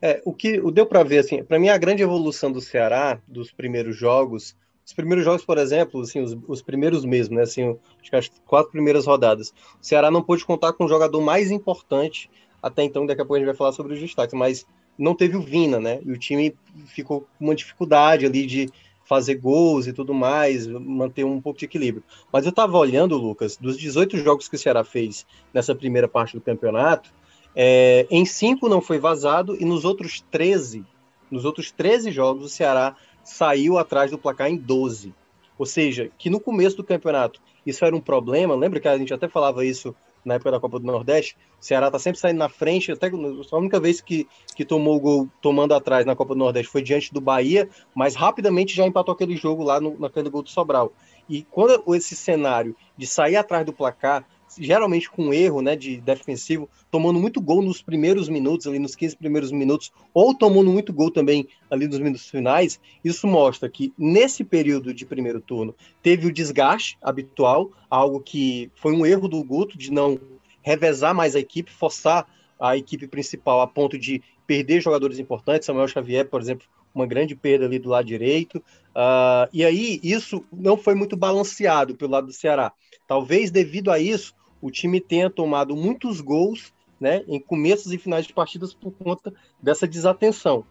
[0.02, 3.20] É, o que o deu para ver, assim, para mim a grande evolução do Ceará
[3.28, 7.76] dos primeiros jogos, os primeiros jogos, por exemplo, assim, os, os primeiros mesmo, né, assim,
[8.00, 11.50] acho que as quatro primeiras rodadas, o Ceará não pôde contar com o jogador mais
[11.50, 12.30] importante
[12.62, 14.66] até então, daqui a pouco a gente vai falar sobre os destaques, mas
[14.98, 16.56] não teve o Vina, né, e o time
[16.86, 18.68] ficou com uma dificuldade ali de
[19.10, 22.04] fazer gols e tudo mais, manter um pouco de equilíbrio.
[22.32, 26.36] Mas eu estava olhando, Lucas, dos 18 jogos que o Ceará fez nessa primeira parte
[26.36, 27.12] do campeonato,
[27.52, 30.84] é, em cinco não foi vazado e nos outros 13,
[31.28, 32.94] nos outros 13 jogos, o Ceará
[33.24, 35.12] saiu atrás do placar em 12.
[35.58, 38.54] Ou seja, que no começo do campeonato isso era um problema.
[38.54, 39.92] Lembra que a gente até falava isso
[40.24, 41.36] na época da Copa do Nordeste?
[41.60, 42.92] O Ceará está sempre saindo na frente.
[42.92, 46.70] Até a única vez que, que tomou o gol tomando atrás na Copa do Nordeste
[46.70, 50.50] foi diante do Bahia, mas rapidamente já empatou aquele jogo lá no, naquele gol do
[50.50, 50.92] Sobral.
[51.28, 54.24] E quando esse cenário de sair atrás do placar
[54.58, 59.16] geralmente com erro né, de defensivo, tomando muito gol nos primeiros minutos, ali nos 15
[59.16, 64.42] primeiros minutos, ou tomando muito gol também ali nos minutos finais, isso mostra que nesse
[64.44, 69.76] período de primeiro turno teve o desgaste habitual, algo que foi um erro do Guto
[69.76, 70.18] de não
[70.62, 72.26] revezar mais a equipe, forçar
[72.58, 77.34] a equipe principal a ponto de perder jogadores importantes, Samuel Xavier, por exemplo, uma grande
[77.34, 78.58] perda ali do lado direito.
[78.90, 82.72] Uh, e aí, isso não foi muito balanceado pelo lado do Ceará.
[83.06, 88.26] Talvez devido a isso, o time tenha tomado muitos gols né, em começos e finais
[88.26, 90.64] de partidas por conta dessa desatenção.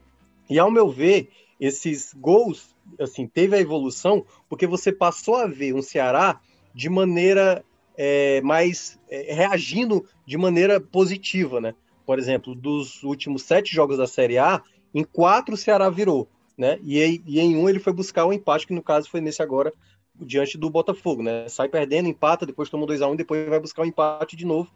[0.50, 5.74] E ao meu ver, esses gols, assim, teve a evolução porque você passou a ver
[5.74, 6.40] um Ceará
[6.74, 7.64] de maneira
[7.98, 11.76] é, mais é, reagindo de maneira positiva, né?
[12.06, 16.80] Por exemplo, dos últimos sete jogos da Série A, em quatro o Ceará virou, né?
[16.84, 19.74] E, e em um ele foi buscar o empate, que no caso foi nesse agora
[20.20, 21.48] diante do Botafogo, né?
[21.48, 24.36] Sai perdendo, empata, depois toma 2 a 1 um, depois vai buscar o um empate
[24.36, 24.72] de novo.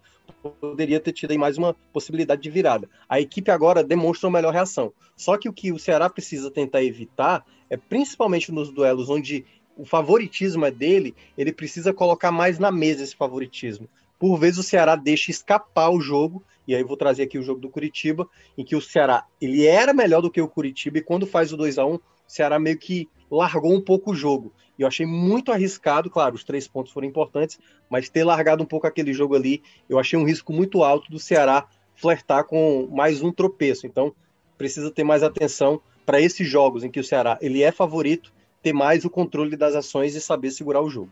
[0.60, 2.90] Poderia ter tido aí mais uma possibilidade de virada.
[3.10, 4.94] A equipe agora demonstra uma melhor reação.
[5.16, 9.86] Só que o que o Ceará precisa tentar evitar é principalmente nos duelos onde o
[9.86, 13.90] favoritismo é dele, ele precisa colocar mais na mesa esse favoritismo.
[14.20, 17.60] Por vezes o Ceará deixa escapar o jogo, e aí vou trazer aqui o jogo
[17.60, 18.28] do Curitiba,
[18.58, 21.58] em que o Ceará ele era melhor do que o Curitiba e quando faz o
[21.58, 24.54] 2 a 1 o Ceará meio que largou um pouco o jogo.
[24.78, 28.66] E eu achei muito arriscado, claro, os três pontos foram importantes, mas ter largado um
[28.66, 33.22] pouco aquele jogo ali, eu achei um risco muito alto do Ceará flertar com mais
[33.22, 33.86] um tropeço.
[33.86, 34.14] Então,
[34.58, 38.74] precisa ter mais atenção para esses jogos em que o Ceará ele é favorito, ter
[38.74, 41.12] mais o controle das ações e saber segurar o jogo.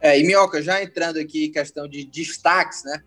[0.00, 3.02] É, e Minhoca, já entrando aqui em questão de destaques, né?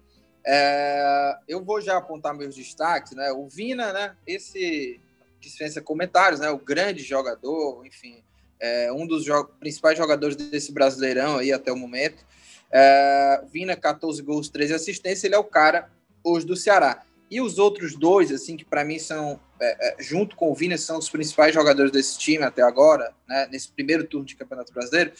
[0.45, 3.32] É, eu vou já apontar meus destaques, né?
[3.32, 4.15] O Vina, né?
[4.25, 4.99] Esse
[5.39, 6.49] dispensa comentários, né?
[6.49, 8.23] O grande jogador, enfim,
[8.63, 12.26] é, um dos jo principais jogadores desse Brasileirão aí até o momento.
[12.71, 15.91] É, Vina, 14 gols, 13 assistências, ele é o cara
[16.23, 17.04] hoje do Ceará.
[17.30, 20.78] E os outros dois, assim, que para mim são, é, é, junto com o Vina,
[20.78, 25.12] são os principais jogadores desse time até agora, né, nesse primeiro turno de Campeonato Brasileiro,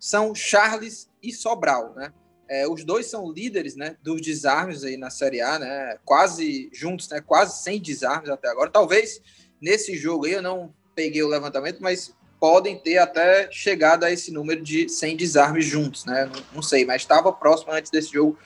[0.00, 2.12] são Charles e Sobral, né?
[2.50, 5.98] É, os dois são líderes, né, dos desarmes aí na Série A, né?
[6.04, 7.20] Quase juntos, né?
[7.20, 8.70] Quase 100 desarmes até agora.
[8.70, 9.20] Talvez
[9.60, 14.30] nesse jogo aí eu não peguei o levantamento, mas podem ter até chegado a esse
[14.32, 16.30] número de 100 desarmes juntos, né?
[16.32, 18.38] Não, não sei, mas estava próximo antes desse jogo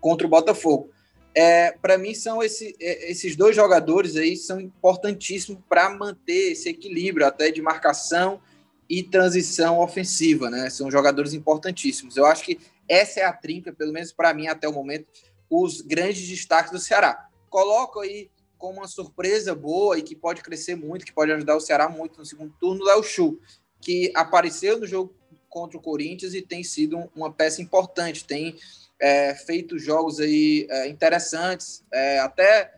[0.00, 0.90] contra o Botafogo.
[1.34, 6.68] É, para mim são esse, é, esses dois jogadores aí são importantíssimos para manter esse
[6.68, 8.40] equilíbrio até de marcação
[8.88, 10.68] e transição ofensiva, né?
[10.70, 12.16] São jogadores importantíssimos.
[12.16, 12.58] Eu acho que
[12.88, 15.06] essa é a trinca, pelo menos para mim até o momento,
[15.48, 17.28] os grandes destaques do Ceará.
[17.48, 18.30] Coloco aí
[18.60, 22.18] como uma surpresa boa e que pode crescer muito, que pode ajudar o Ceará muito
[22.18, 23.40] no segundo turno, é o Chu,
[23.80, 25.12] que apareceu no jogo
[25.48, 28.56] contra o Corinthians e tem sido uma peça importante, tem
[29.00, 32.74] é, feito jogos aí é, interessantes, é, até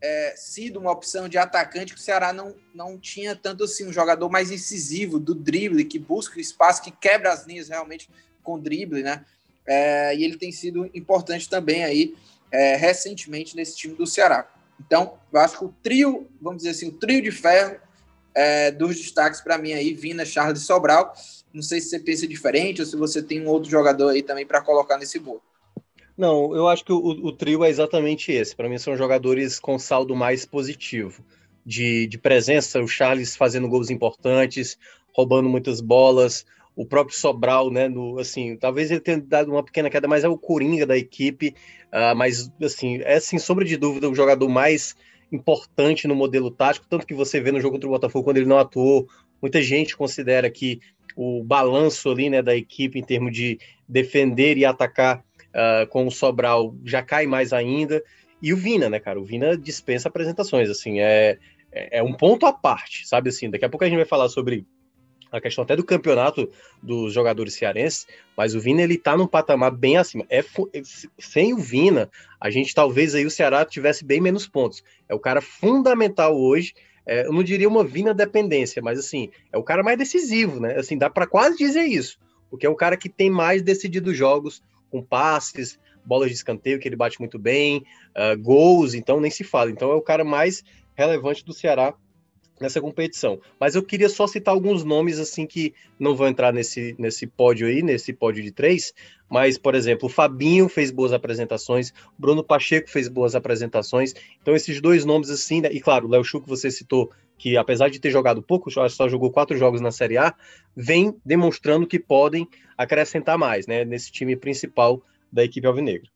[0.00, 3.92] é, sido uma opção de atacante que o Ceará não, não tinha tanto assim, um
[3.92, 8.08] jogador mais incisivo do drible, que busca o espaço, que quebra as linhas realmente
[8.44, 9.26] com drible, né?
[9.66, 12.14] É, e ele tem sido importante também aí
[12.52, 14.48] é, recentemente nesse time do Ceará.
[14.84, 17.76] Então, eu acho que o trio, vamos dizer assim, o trio de ferro
[18.34, 21.14] é, dos destaques para mim aí, Vina, Charles e Sobral.
[21.52, 24.46] Não sei se você pensa diferente ou se você tem um outro jogador aí também
[24.46, 25.40] para colocar nesse bolo.
[26.16, 28.54] Não, eu acho que o, o trio é exatamente esse.
[28.54, 31.22] Para mim, são jogadores com saldo mais positivo.
[31.64, 34.78] De, de presença, o Charles fazendo gols importantes,
[35.12, 39.88] roubando muitas bolas, o próprio Sobral, né, no, assim, talvez ele tenha dado uma pequena
[39.88, 41.54] queda, mas é o Coringa da equipe,
[41.86, 44.94] uh, mas, assim, é, sem sombra de dúvida, o jogador mais
[45.32, 48.46] importante no modelo tático, tanto que você vê no jogo contra o Botafogo, quando ele
[48.46, 49.08] não atuou,
[49.40, 50.78] muita gente considera que
[51.16, 53.58] o balanço ali, né, da equipe em termos de
[53.88, 58.04] defender e atacar uh, com o Sobral já cai mais ainda,
[58.42, 61.38] e o Vina, né, cara, o Vina dispensa apresentações, assim, é,
[61.72, 64.28] é, é um ponto à parte, sabe, assim, daqui a pouco a gente vai falar
[64.28, 64.66] sobre
[65.30, 66.48] a questão até do campeonato
[66.82, 70.24] dos jogadores cearenses, mas o Vina ele tá num patamar bem acima.
[70.28, 70.44] É,
[71.18, 72.10] sem o Vina,
[72.40, 74.82] a gente talvez aí o Ceará tivesse bem menos pontos.
[75.08, 76.74] É o cara fundamental hoje.
[77.04, 80.76] É, eu não diria uma Vina dependência, mas assim, é o cara mais decisivo, né?
[80.76, 82.18] Assim, dá para quase dizer isso,
[82.50, 86.88] porque é o cara que tem mais decidido jogos com passes, bolas de escanteio que
[86.88, 87.84] ele bate muito bem,
[88.16, 89.70] uh, gols, então nem se fala.
[89.70, 91.94] Então é o cara mais relevante do Ceará
[92.60, 93.40] nessa competição.
[93.58, 97.66] Mas eu queria só citar alguns nomes assim que não vão entrar nesse, nesse pódio
[97.66, 98.94] aí, nesse pódio de três.
[99.28, 104.14] Mas, por exemplo, o Fabinho fez boas apresentações, Bruno Pacheco fez boas apresentações.
[104.40, 105.68] Então, esses dois nomes assim, né?
[105.72, 109.08] e claro, o Léo Chu que você citou, que apesar de ter jogado pouco, só
[109.08, 110.34] jogou quatro jogos na Série A,
[110.74, 113.84] vem demonstrando que podem acrescentar mais, né?
[113.84, 116.15] Nesse time principal da equipe alvinegra.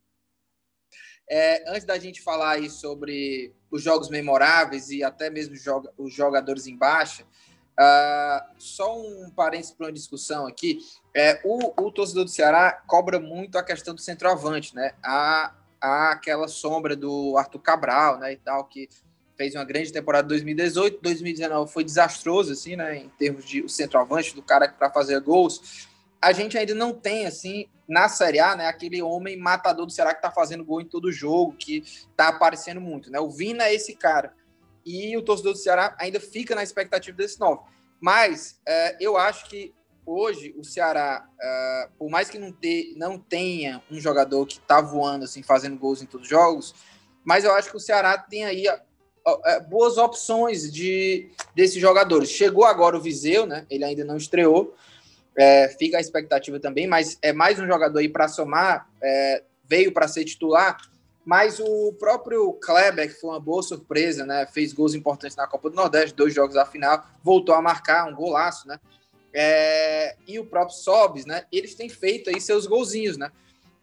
[1.33, 5.55] É, antes da gente falar aí sobre os jogos memoráveis e até mesmo
[5.97, 10.79] os jogadores em baixa, uh, só um parênteses para uma discussão aqui.
[11.15, 14.91] É, o, o, torcedor do Ceará cobra muito a questão do centroavante, né?
[15.01, 18.89] Há, há aquela sombra do Arthur Cabral, né, e tal, que
[19.37, 24.35] fez uma grande temporada 2018, 2019 foi desastroso, assim, né, em termos de o centroavante,
[24.35, 25.89] do cara para fazer gols
[26.21, 30.13] a gente ainda não tem, assim, na Série A, né, aquele homem matador do Ceará
[30.13, 31.83] que tá fazendo gol em todo jogo, que
[32.15, 33.19] tá aparecendo muito, né?
[33.19, 34.33] O Vina é esse cara.
[34.85, 37.67] E o torcedor do Ceará ainda fica na expectativa desse novo.
[37.99, 39.73] Mas é, eu acho que
[40.05, 44.79] hoje o Ceará, é, por mais que não, ter, não tenha um jogador que tá
[44.79, 46.75] voando, assim, fazendo gols em todos os jogos,
[47.23, 52.29] mas eu acho que o Ceará tem aí é, boas opções de desses jogadores.
[52.29, 53.65] Chegou agora o Viseu, né?
[53.69, 54.75] Ele ainda não estreou,
[55.37, 59.91] é, fica a expectativa também, mas é mais um jogador aí para somar, é, veio
[59.91, 60.77] para ser titular,
[61.23, 64.47] mas o próprio Kleber, que foi uma boa surpresa, né?
[64.47, 68.15] Fez gols importantes na Copa do Nordeste, dois jogos à final, voltou a marcar um
[68.15, 68.79] golaço, né?
[69.33, 71.45] É, e o próprio Sobis, né?
[71.51, 73.31] Eles têm feito aí seus golzinhos, né?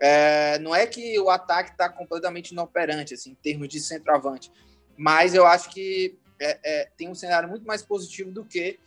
[0.00, 4.52] É, não é que o ataque está completamente inoperante, assim, em termos de centroavante,
[4.96, 8.78] mas eu acho que é, é, tem um cenário muito mais positivo do que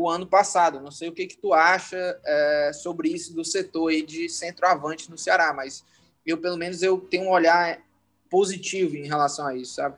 [0.00, 0.80] o ano passado.
[0.80, 5.10] Não sei o que, que tu acha é, sobre isso do setor aí de centroavante
[5.10, 5.84] no Ceará, mas
[6.24, 7.78] eu, pelo menos, eu tenho um olhar
[8.30, 9.96] positivo em relação a isso, sabe?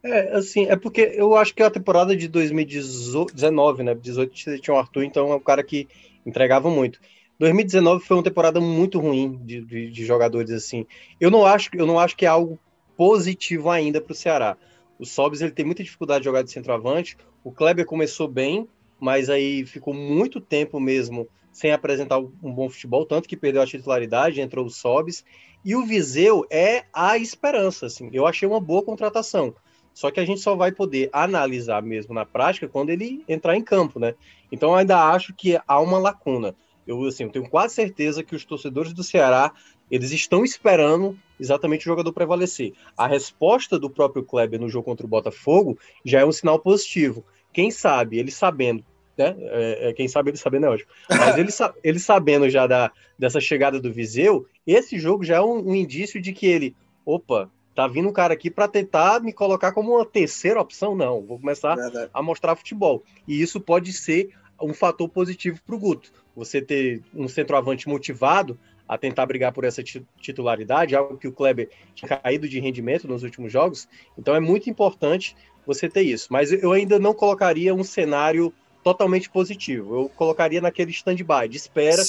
[0.00, 4.78] É, assim, é porque eu acho que a temporada de 2019, né, 18 tinha o
[4.78, 5.88] Arthur, então é um cara que
[6.24, 7.00] entregava muito.
[7.40, 10.86] 2019 foi uma temporada muito ruim de, de, de jogadores assim.
[11.20, 12.58] Eu não acho, eu não acho que é algo
[12.96, 14.56] positivo ainda para o Ceará.
[14.98, 17.16] O Sobs ele tem muita dificuldade de jogar de centroavante.
[17.48, 18.68] O Kleber começou bem,
[19.00, 23.66] mas aí ficou muito tempo mesmo sem apresentar um bom futebol, tanto que perdeu a
[23.66, 25.24] titularidade, entrou o Sobs.
[25.64, 28.10] E o Viseu é a esperança, assim.
[28.12, 29.54] Eu achei uma boa contratação.
[29.94, 33.64] Só que a gente só vai poder analisar mesmo na prática quando ele entrar em
[33.64, 34.14] campo, né?
[34.52, 36.54] Então ainda acho que há uma lacuna.
[36.86, 39.54] Eu, assim, eu tenho quase certeza que os torcedores do Ceará
[39.90, 42.74] eles estão esperando exatamente o jogador prevalecer.
[42.94, 47.24] A resposta do próprio Kleber no jogo contra o Botafogo já é um sinal positivo.
[47.52, 48.84] Quem sabe, ele sabendo,
[49.16, 49.34] né?
[49.38, 50.90] É, é quem sabe ele sabendo é ótimo.
[51.08, 51.50] Mas ele,
[51.82, 56.20] ele sabendo já da, dessa chegada do Viseu, esse jogo já é um, um indício
[56.20, 60.04] de que ele, opa, tá vindo um cara aqui para tentar me colocar como uma
[60.04, 61.22] terceira opção, não.
[61.22, 62.10] Vou começar Verdade.
[62.12, 63.04] a mostrar futebol.
[63.26, 64.30] E isso pode ser
[64.60, 66.12] um fator positivo para o Guto.
[66.34, 71.68] Você ter um centroavante motivado a tentar brigar por essa titularidade, algo que o Kleber
[71.94, 73.86] tinha caído de rendimento nos últimos jogos.
[74.16, 76.28] Então é muito importante você ter isso.
[76.30, 79.94] Mas eu ainda não colocaria um cenário totalmente positivo.
[79.94, 82.02] Eu colocaria naquele stand-by, de espera,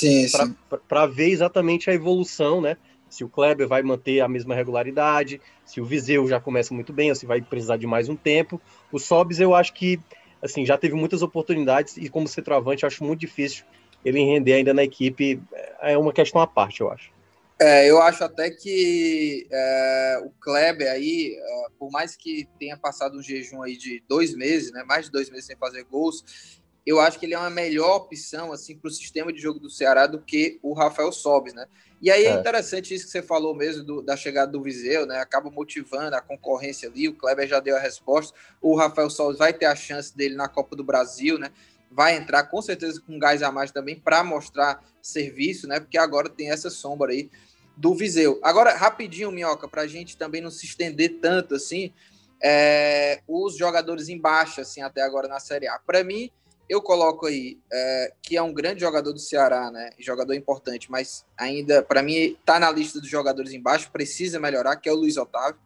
[0.87, 2.77] para ver exatamente a evolução, né?
[3.09, 7.09] Se o Kleber vai manter a mesma regularidade, se o Viseu já começa muito bem,
[7.09, 8.61] ou se vai precisar de mais um tempo.
[8.91, 9.99] O Sobs, eu acho que
[10.41, 13.65] assim já teve muitas oportunidades e como centroavante, eu acho muito difícil
[14.03, 15.41] ele render ainda na equipe
[15.81, 17.11] é uma questão à parte, eu acho.
[17.61, 23.17] É, eu acho até que é, o Kleber aí, é, por mais que tenha passado
[23.17, 26.23] um jejum aí de dois meses, né, mais de dois meses sem fazer gols,
[26.85, 29.69] eu acho que ele é uma melhor opção assim para o sistema de jogo do
[29.69, 31.67] Ceará do que o Rafael Sobes, né?
[32.01, 35.05] E aí é, é interessante isso que você falou mesmo do, da chegada do Viseu,
[35.05, 35.19] né?
[35.19, 37.09] Acaba motivando a concorrência ali.
[37.09, 38.35] O Kleber já deu a resposta.
[38.61, 41.51] O Rafael Sobes vai ter a chance dele na Copa do Brasil, né?
[41.91, 45.79] Vai entrar com certeza com gás a mais também para mostrar serviço, né?
[45.79, 47.29] Porque agora tem essa sombra aí
[47.75, 48.39] do Viseu.
[48.43, 51.93] Agora, rapidinho, Minhoca, para a gente também não se estender tanto assim,
[52.41, 55.79] é, os jogadores embaixo, assim, até agora na Série A.
[55.79, 56.29] Para mim,
[56.69, 59.89] eu coloco aí é, que é um grande jogador do Ceará, né?
[59.97, 64.87] Jogador importante, mas ainda, para mim, tá na lista dos jogadores embaixo, precisa melhorar, que
[64.87, 65.59] é o Luiz Otávio.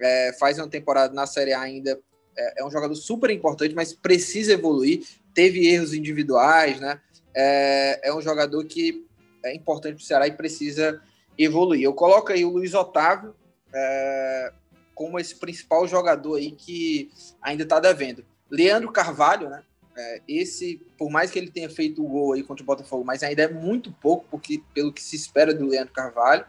[0.00, 2.00] É, faz uma temporada na Série A ainda
[2.36, 5.06] é, é, um jogador super importante, mas precisa evoluir.
[5.34, 7.00] Teve erros individuais, né?
[7.34, 9.06] É, é um jogador que
[9.44, 11.00] é importante para o Ceará e precisa
[11.38, 11.82] evoluir.
[11.82, 13.34] Eu coloco aí o Luiz Otávio
[13.72, 14.52] é,
[14.94, 18.24] como esse principal jogador aí que ainda está devendo.
[18.50, 19.62] Leandro Carvalho, né?
[19.96, 23.22] É, esse, por mais que ele tenha feito o gol aí contra o Botafogo, mas
[23.22, 26.44] ainda é muito pouco porque, pelo que se espera do Leandro Carvalho.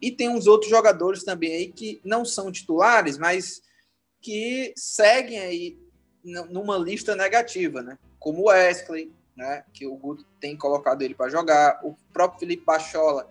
[0.00, 3.60] E tem uns outros jogadores também aí que não são titulares, mas
[4.20, 5.78] que seguem aí
[6.22, 7.98] numa lista negativa, né?
[8.18, 9.64] Como o Wesley, né?
[9.72, 13.30] Que o Guto tem colocado ele para jogar, o próprio Felipe Bachola,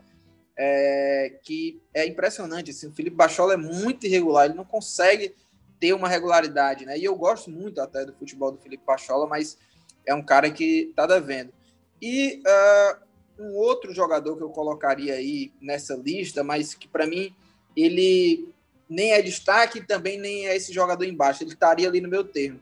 [0.58, 2.72] é, que é impressionante.
[2.72, 5.36] Assim, o Felipe Bachola é muito irregular, ele não consegue
[5.80, 6.98] ter uma regularidade, né?
[6.98, 9.58] E eu gosto muito até do futebol do Felipe Bachola, mas
[10.06, 11.54] é um cara que tá devendo.
[12.02, 17.36] E uh, um outro jogador que eu colocaria aí nessa lista, mas que para mim
[17.76, 18.50] ele
[18.90, 21.44] nem é destaque também nem é esse jogador embaixo.
[21.44, 22.60] Ele estaria ali no meu termo.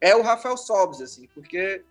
[0.00, 1.82] É o Rafael Sobes, assim, porque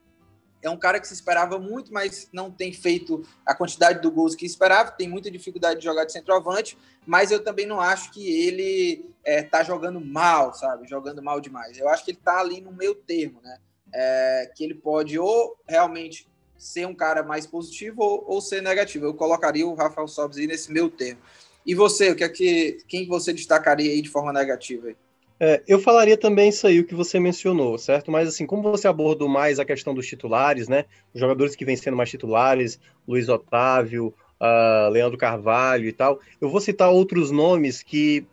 [0.61, 4.35] é um cara que se esperava muito, mas não tem feito a quantidade do gols
[4.35, 8.27] que esperava, tem muita dificuldade de jogar de centroavante, mas eu também não acho que
[8.47, 10.87] ele é, tá jogando mal, sabe?
[10.87, 11.77] Jogando mal demais.
[11.77, 13.59] Eu acho que ele tá ali no meio termo, né?
[13.93, 19.05] É, que ele pode ou realmente ser um cara mais positivo ou, ou ser negativo.
[19.05, 21.21] Eu colocaria o Rafael Sobes aí nesse meio termo.
[21.65, 24.95] E você, o que é que quem você destacaria aí de forma negativa?
[25.39, 28.09] É, eu falaria também isso aí, o que você mencionou, certo?
[28.09, 30.85] Mas assim, como você abordou mais a questão dos titulares, né?
[31.13, 36.49] Os jogadores que vêm sendo mais titulares, Luiz Otávio, uh, Leandro Carvalho e tal, eu
[36.49, 38.25] vou citar outros nomes que,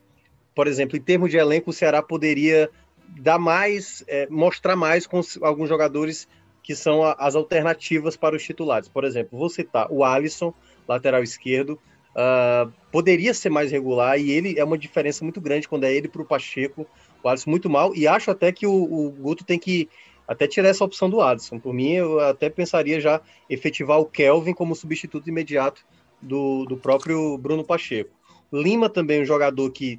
[0.55, 2.71] por exemplo, em termos de elenco, o Ceará poderia
[3.21, 6.29] dar mais, é, mostrar mais com alguns jogadores
[6.63, 8.89] que são a, as alternativas para os titulares.
[8.89, 10.55] Por exemplo, vou citar o Alisson,
[10.87, 11.79] lateral esquerdo,
[12.13, 16.09] Uh, poderia ser mais regular e ele é uma diferença muito grande quando é ele
[16.09, 16.87] para o Pacheco,
[17.23, 19.89] o Alisson muito mal, e acho até que o, o, Guto tem que
[20.29, 21.59] até tirar essa opção do Adson.
[21.59, 25.85] Por mim, eu até pensaria já efetivar o Kelvin como substituto imediato
[26.21, 28.11] do, do próprio Bruno Pacheco.
[28.53, 29.99] Lima também um jogador que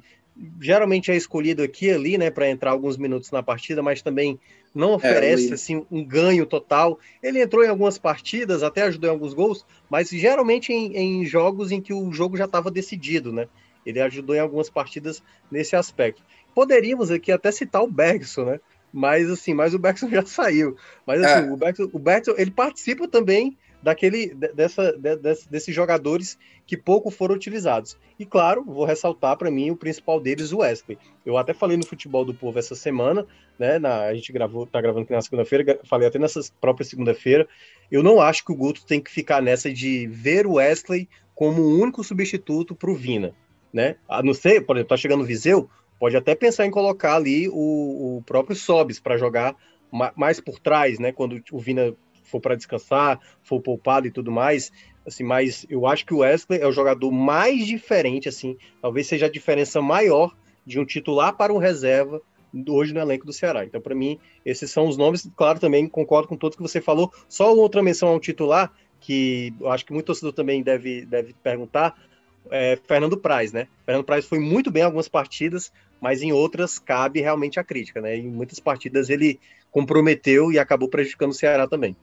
[0.60, 4.38] geralmente é escolhido aqui e ali, né, para entrar alguns minutos na partida, mas também
[4.74, 6.98] não é, oferece é, assim um ganho total.
[7.22, 11.70] Ele entrou em algumas partidas, até ajudou em alguns gols, mas geralmente em, em jogos
[11.70, 13.46] em que o jogo já estava decidido, né?
[13.86, 16.22] Ele ajudou em algumas partidas nesse aspecto.
[16.54, 18.60] Poderíamos aqui até citar o Bergson, né?
[18.92, 20.76] Mas assim, mas o Bergson já saiu.
[21.06, 21.52] Mas assim, é.
[21.52, 27.34] o Bergson, o Bergson, ele participa também daquele dessa, desse, desses jogadores que pouco foram
[27.34, 27.98] utilizados.
[28.18, 30.98] E claro, vou ressaltar para mim o principal deles, o Wesley.
[31.24, 33.26] Eu até falei no futebol do povo essa semana,
[33.58, 33.78] né?
[33.78, 37.46] Na, a gente gravou, tá gravando aqui na segunda-feira, falei até nessa própria segunda-feira.
[37.92, 41.62] Eu não acho que o Guto tem que ficar nessa de ver o Wesley como
[41.62, 43.34] um único substituto para o Vina,
[43.70, 43.96] né?
[44.08, 45.68] A não ser, por exemplo, tá chegando o Viseu,
[46.00, 49.54] pode até pensar em colocar ali o, o próprio Sobis para jogar
[50.16, 51.12] mais por trás, né?
[51.12, 51.94] Quando o Vina
[52.24, 54.72] for para descansar, for poupado e tudo mais,
[55.06, 59.26] assim, mas eu acho que o Wesley é o jogador mais diferente, assim, talvez seja
[59.26, 60.34] a diferença maior
[60.66, 62.20] de um titular para um reserva
[62.68, 63.64] hoje no elenco do Ceará.
[63.64, 65.28] Então, para mim, esses são os nomes.
[65.36, 67.12] Claro, também concordo com tudo que você falou.
[67.28, 72.00] Só outra menção ao titular, que eu acho que muito torcedor também deve, deve perguntar,
[72.50, 73.66] é Fernando Praz, né?
[73.84, 78.00] Fernando Praz foi muito bem em algumas partidas, mas em outras cabe realmente a crítica,
[78.00, 78.16] né?
[78.16, 81.96] Em muitas partidas ele comprometeu e acabou prejudicando o Ceará também.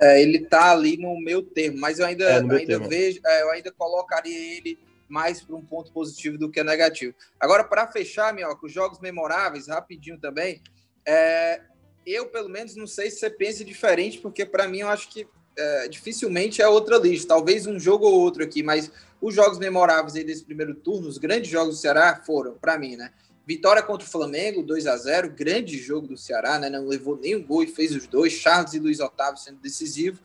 [0.00, 2.88] É, ele tá ali no meu termo, mas eu ainda, é, ainda termo.
[2.88, 4.78] vejo, é, eu ainda colocaria ele
[5.08, 7.14] mais para um ponto positivo do que negativo.
[7.40, 10.60] Agora, para fechar, com os jogos memoráveis, rapidinho também,
[11.06, 11.60] é,
[12.04, 15.26] eu, pelo menos, não sei se você pensa diferente, porque para mim eu acho que
[15.56, 17.28] é, dificilmente é outra lista.
[17.28, 18.90] Talvez um jogo ou outro aqui, mas
[19.20, 22.96] os jogos memoráveis aí desse primeiro turno, os grandes jogos do Ceará foram, para mim,
[22.96, 23.12] né?
[23.46, 26.68] Vitória contra o Flamengo, 2 a 0 grande jogo do Ceará, né?
[26.68, 28.32] Não levou nenhum gol e fez os dois.
[28.32, 30.20] Charles e Luiz Otávio sendo decisivos.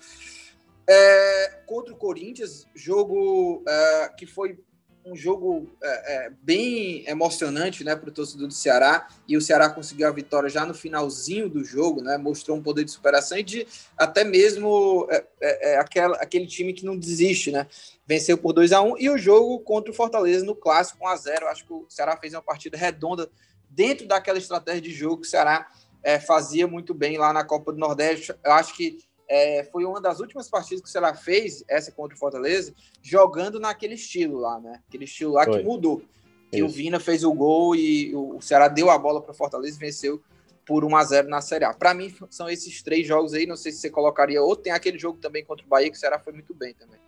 [0.89, 4.57] É, contra o Corinthians, jogo é, que foi
[5.05, 9.69] um jogo é, é, bem emocionante né, para o torcedor do Ceará, e o Ceará
[9.69, 13.43] conseguiu a vitória já no finalzinho do jogo, né, mostrou um poder de superação e
[13.43, 17.67] de até mesmo é, é, é aquela, aquele time que não desiste, né,
[18.05, 21.15] venceu por 2 a 1 e o jogo contra o Fortaleza no clássico 1 a
[21.15, 23.29] 0 acho que o Ceará fez uma partida redonda
[23.69, 25.69] dentro daquela estratégia de jogo que o Ceará
[26.03, 28.99] é, fazia muito bem lá na Copa do Nordeste, eu acho que
[29.31, 33.61] é, foi uma das últimas partidas que o Ceará fez, essa contra o Fortaleza, jogando
[33.61, 34.81] naquele estilo lá, né?
[34.89, 35.59] Aquele estilo lá foi.
[35.59, 36.03] que mudou.
[36.51, 39.77] Que o Vina fez o gol e o Ceará deu a bola para o Fortaleza
[39.77, 40.21] e venceu
[40.65, 41.73] por 1 a 0 na Série A.
[41.73, 43.45] Para mim, são esses três jogos aí.
[43.45, 44.65] Não sei se você colocaria outro.
[44.65, 46.99] Tem aquele jogo também contra o Bahia, que o Ceará foi muito bem também.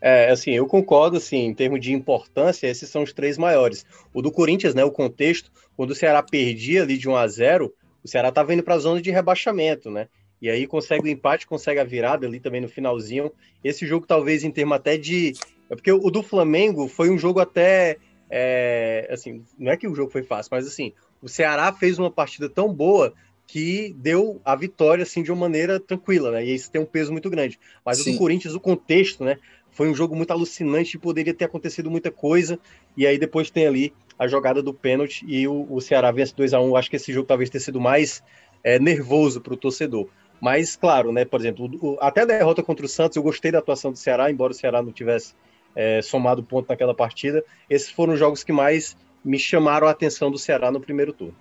[0.00, 3.84] É, assim, eu concordo, assim, em termos de importância, esses são os três maiores.
[4.14, 7.74] O do Corinthians, né, o contexto, quando o Ceará perdia ali de 1 a 0
[8.02, 10.08] o Ceará estava indo para a zona de rebaixamento, né?
[10.40, 13.32] E aí consegue o empate, consegue a virada ali também no finalzinho.
[13.62, 15.32] Esse jogo, talvez, em termos até de.
[15.68, 17.96] É porque o do Flamengo foi um jogo até.
[18.30, 19.08] É...
[19.10, 22.48] assim, não é que o jogo foi fácil, mas assim, o Ceará fez uma partida
[22.48, 23.14] tão boa
[23.46, 26.44] que deu a vitória assim de uma maneira tranquila, né?
[26.44, 27.58] E isso tem um peso muito grande.
[27.84, 28.10] Mas Sim.
[28.10, 29.38] o do Corinthians, o contexto, né?
[29.70, 32.58] Foi um jogo muito alucinante, poderia ter acontecido muita coisa.
[32.94, 36.52] E aí depois tem ali a jogada do pênalti e o, o Ceará vence 2
[36.52, 38.22] a 1 Acho que esse jogo talvez tenha sido mais
[38.62, 40.08] é, nervoso para o torcedor.
[40.40, 43.58] Mas, claro, né, por exemplo, o, até a derrota contra o Santos, eu gostei da
[43.58, 45.34] atuação do Ceará, embora o Ceará não tivesse
[45.74, 47.44] é, somado ponto naquela partida.
[47.68, 51.36] Esses foram os jogos que mais me chamaram a atenção do Ceará no primeiro turno.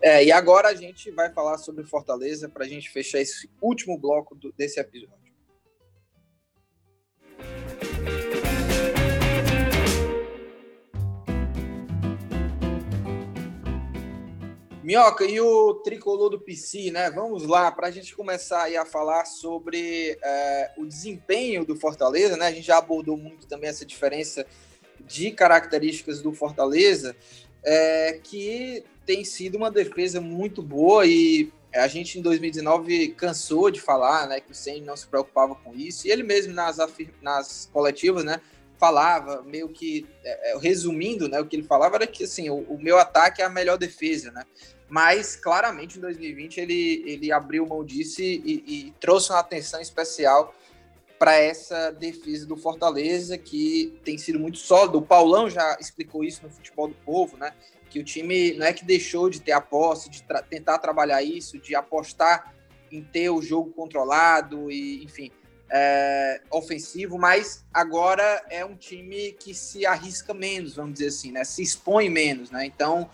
[0.00, 3.98] É, e agora a gente vai falar sobre Fortaleza para a gente fechar esse último
[3.98, 5.21] bloco do, desse episódio.
[14.82, 17.08] Minhoca, e o tricolor do PC, né?
[17.08, 22.46] Vamos lá, para a gente começar a falar sobre é, o desempenho do Fortaleza, né?
[22.46, 24.44] A gente já abordou muito também essa diferença
[25.06, 27.14] de características do Fortaleza,
[27.64, 33.80] é, que tem sido uma defesa muito boa e a gente em 2019 cansou de
[33.80, 36.76] falar, né, que o Senna não se preocupava com isso, e ele mesmo nas,
[37.22, 38.40] nas coletivas, né,
[38.82, 42.64] falava, meio que é, é, resumindo, né, o que ele falava era que assim, o,
[42.68, 44.42] o, meu ataque é a melhor defesa, né?
[44.88, 50.52] Mas claramente em 2020 ele, ele abriu mão disso e, e trouxe uma atenção especial
[51.16, 54.98] para essa defesa do Fortaleza, que tem sido muito sólido.
[54.98, 57.52] O Paulão já explicou isso no futebol do povo, né?
[57.88, 61.22] Que o time não é que deixou de ter a posse, de tra tentar trabalhar
[61.22, 62.52] isso, de apostar
[62.90, 65.30] em ter o jogo controlado e, enfim,
[65.74, 71.44] é, ofensivo, mas agora é um time que se arrisca menos, vamos dizer assim, né?
[71.44, 72.66] Se expõe menos, né?
[72.66, 73.08] Então,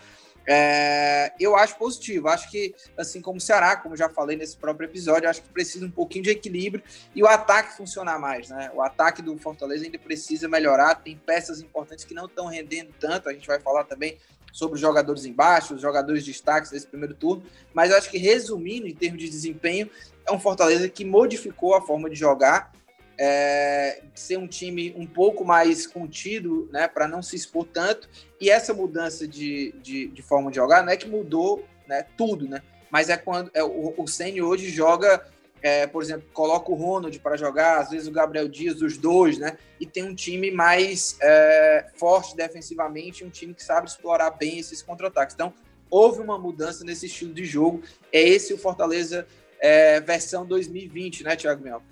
[0.44, 2.26] é, eu acho positivo.
[2.26, 5.86] Acho que, assim como o Ceará, como já falei nesse próprio episódio, acho que precisa
[5.86, 6.82] um pouquinho de equilíbrio
[7.14, 8.72] e o ataque funcionar mais, né?
[8.74, 10.96] O ataque do Fortaleza ainda precisa melhorar.
[10.96, 13.28] Tem peças importantes que não estão rendendo tanto.
[13.28, 14.18] A gente vai falar também
[14.52, 17.42] sobre os jogadores embaixo, os jogadores destaques desse primeiro turno.
[17.72, 19.88] Mas eu acho que, resumindo, em termos de desempenho,
[20.26, 22.72] é um Fortaleza que modificou a forma de jogar,
[23.18, 28.08] é, ser um time um pouco mais contido, né, para não se expor tanto.
[28.40, 32.48] E essa mudança de, de, de, forma de jogar não é que mudou né, tudo,
[32.48, 32.62] né?
[32.90, 35.26] Mas é quando é, o, o Senna hoje joga,
[35.62, 39.38] é, por exemplo, coloca o Ronald para jogar, às vezes o Gabriel Dias, os dois,
[39.38, 39.58] né?
[39.80, 44.82] E tem um time mais é, forte defensivamente, um time que sabe explorar bem esses
[44.82, 45.34] contra-ataques.
[45.34, 45.52] Então,
[45.90, 47.82] houve uma mudança nesse estilo de jogo.
[48.12, 49.26] É esse o Fortaleza
[49.60, 51.82] é, versão 2020, né, Thiago Mel?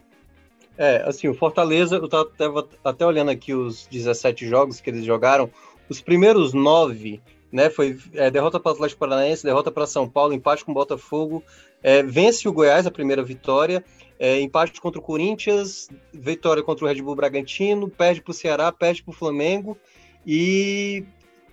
[0.78, 5.50] É, assim, o Fortaleza, eu tava até olhando aqui os 17 jogos que eles jogaram,
[5.88, 10.32] os primeiros nove, né, foi é, derrota para o Atlético Paranaense, derrota para São Paulo,
[10.32, 11.42] empate com o Botafogo,
[11.82, 13.84] é, vence o Goiás, a primeira vitória,
[14.18, 18.72] é, empate contra o Corinthians, vitória contra o Red Bull Bragantino, perde para o Ceará,
[18.72, 19.76] perde para o Flamengo
[20.26, 21.05] e,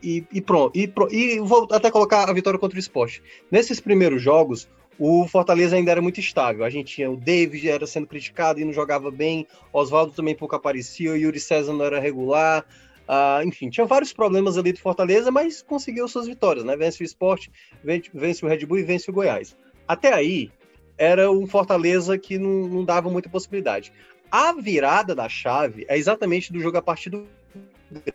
[0.01, 0.77] e, e, pronto.
[0.77, 3.21] E, e vou até colocar a vitória contra o Esporte.
[3.51, 4.67] Nesses primeiros jogos,
[4.97, 6.63] o Fortaleza ainda era muito estável.
[6.63, 10.55] A gente tinha o David era sendo criticado e não jogava bem, Oswaldo também pouco
[10.55, 12.65] aparecia, o Yuri César não era regular.
[13.07, 16.75] Uh, enfim, tinha vários problemas ali do Fortaleza, mas conseguiu suas vitórias, né?
[16.75, 17.51] Vence o esporte,
[17.83, 19.55] vence, vence o Red Bull e vence o Goiás.
[19.87, 20.49] Até aí,
[20.97, 23.91] era um Fortaleza que não, não dava muita possibilidade.
[24.31, 27.27] A virada da chave é exatamente do jogo a partir do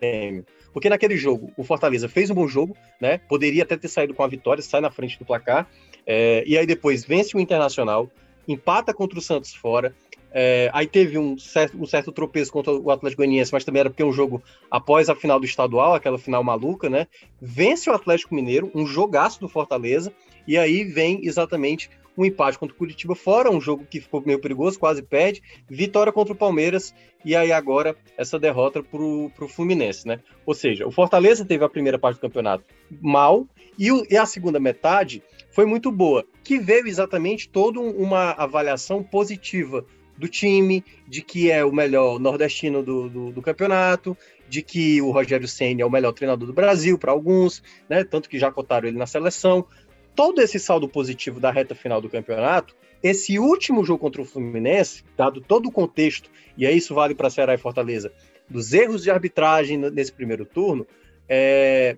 [0.01, 0.45] Grêmio.
[0.73, 3.19] Porque naquele jogo, o Fortaleza fez um bom jogo, né?
[3.19, 5.69] Poderia até ter saído com a vitória, sai na frente do placar.
[6.07, 8.11] É, e aí depois vence o Internacional,
[8.47, 9.95] empata contra o Santos fora.
[10.33, 13.91] É, aí teve um certo, um certo tropeço contra o Atlético Goianiense, mas também era
[13.91, 17.07] porque é um jogo após a final do estadual, aquela final maluca, né?
[17.41, 20.13] Vence o Atlético Mineiro, um jogaço do Fortaleza,
[20.47, 24.41] e aí vem exatamente um empate contra o Curitiba fora, um jogo que ficou meio
[24.41, 26.93] perigoso, quase perde, vitória contra o Palmeiras
[27.25, 30.21] e aí agora essa derrota para o Fluminense, né?
[30.45, 32.65] Ou seja, o Fortaleza teve a primeira parte do campeonato
[33.01, 33.47] mal
[33.79, 39.03] e, o, e a segunda metade foi muito boa, que veio exatamente toda uma avaliação
[39.03, 39.85] positiva
[40.19, 44.17] do time, de que é o melhor nordestino do, do, do campeonato,
[44.49, 48.03] de que o Rogério Senna é o melhor treinador do Brasil para alguns, né?
[48.03, 49.65] Tanto que já cotaram ele na seleção
[50.19, 55.05] todo esse saldo positivo da reta final do campeonato, esse último jogo contra o Fluminense,
[55.17, 58.13] dado todo o contexto, e aí isso vale para Ceará e Fortaleza,
[58.51, 60.85] dos erros de arbitragem nesse primeiro turno,
[61.29, 61.97] é,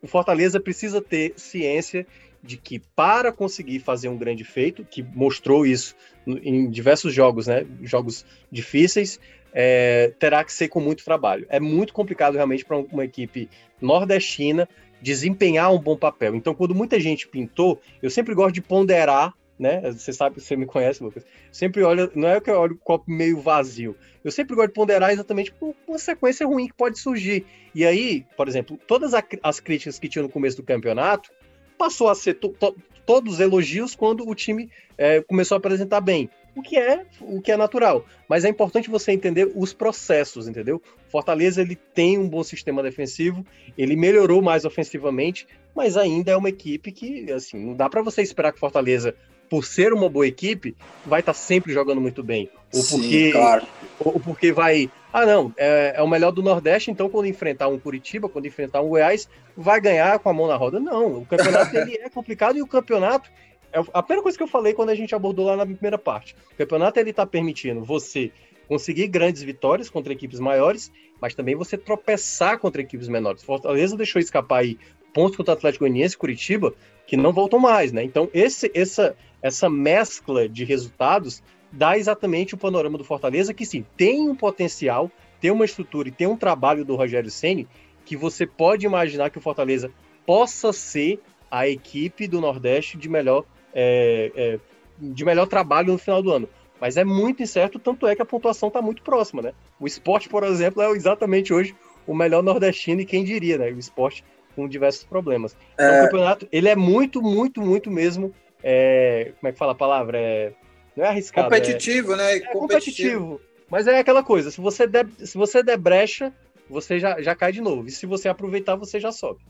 [0.00, 2.06] o Fortaleza precisa ter ciência
[2.46, 5.94] de que para conseguir fazer um grande feito, que mostrou isso
[6.26, 9.20] em diversos jogos, né, jogos difíceis,
[9.52, 11.46] é, terá que ser com muito trabalho.
[11.48, 13.48] É muito complicado realmente para uma equipe
[13.80, 14.68] nordestina
[15.00, 16.34] desempenhar um bom papel.
[16.34, 19.80] Então, quando muita gente pintou, eu sempre gosto de ponderar, né?
[19.92, 21.24] Você sabe, você me conhece, Lucas.
[21.50, 23.96] Sempre olha, não é que eu olho o copo meio vazio.
[24.22, 27.46] Eu sempre gosto de ponderar exatamente por uma sequência ruim que pode surgir.
[27.74, 31.30] E aí, por exemplo, todas as críticas que tinha no começo do campeonato
[31.76, 32.74] passou a ser to to
[33.04, 34.68] todos elogios quando o time
[34.98, 38.04] é, começou a apresentar bem o que é o que é natural.
[38.28, 40.82] Mas é importante você entender os processos, entendeu?
[41.08, 43.46] Fortaleza ele tem um bom sistema defensivo,
[43.76, 48.22] ele melhorou mais ofensivamente, mas ainda é uma equipe que assim não dá para você
[48.22, 49.14] esperar que Fortaleza
[49.48, 52.50] por ser uma boa equipe, vai estar tá sempre jogando muito bem.
[52.74, 53.66] Ou Sim, porque, claro.
[53.98, 54.90] Ou porque vai.
[55.12, 58.82] Ah, não, é, é, o melhor do Nordeste, então quando enfrentar um Curitiba, quando enfrentar
[58.82, 60.78] um Goiás, vai ganhar com a mão na roda.
[60.78, 63.30] Não, o campeonato ele é complicado e o campeonato
[63.72, 66.36] é a primeira coisa que eu falei quando a gente abordou lá na primeira parte.
[66.52, 68.30] O campeonato ele está permitindo você
[68.68, 70.90] conseguir grandes vitórias contra equipes maiores,
[71.20, 73.42] mas também você tropeçar contra equipes menores.
[73.42, 74.78] Fortaleza deixou escapar aí
[75.14, 76.74] pontos contra o Atlético Goianiense e Curitiba
[77.06, 78.02] que não voltam mais, né?
[78.02, 81.42] Então esse, essa, essa mescla de resultados
[81.72, 85.10] dá exatamente o panorama do Fortaleza que sim tem um potencial,
[85.40, 87.68] tem uma estrutura e tem um trabalho do Rogério Ceni
[88.04, 89.90] que você pode imaginar que o Fortaleza
[90.24, 93.44] possa ser a equipe do Nordeste de melhor
[93.74, 94.58] é, é,
[94.98, 96.48] de melhor trabalho no final do ano.
[96.80, 99.52] Mas é muito incerto, tanto é que a pontuação está muito próxima, né?
[99.80, 101.74] O esporte, por exemplo, é exatamente hoje
[102.06, 103.70] o melhor nordestino, e quem diria, né?
[103.70, 105.56] O esporte com diversos problemas.
[105.74, 106.00] Então, é...
[106.00, 108.32] o campeonato, ele é muito, muito, muito mesmo.
[108.62, 109.32] É...
[109.38, 110.18] como é que fala a palavra?
[110.18, 110.52] É...
[110.96, 111.48] não é arriscado.
[111.48, 112.16] Competitivo, é...
[112.16, 112.36] né?
[112.36, 112.58] É competitivo.
[112.60, 113.40] competitivo.
[113.70, 116.32] Mas é aquela coisa: se você der, se você der brecha,
[116.68, 117.86] você já, já cai de novo.
[117.86, 119.40] E se você aproveitar, você já sobe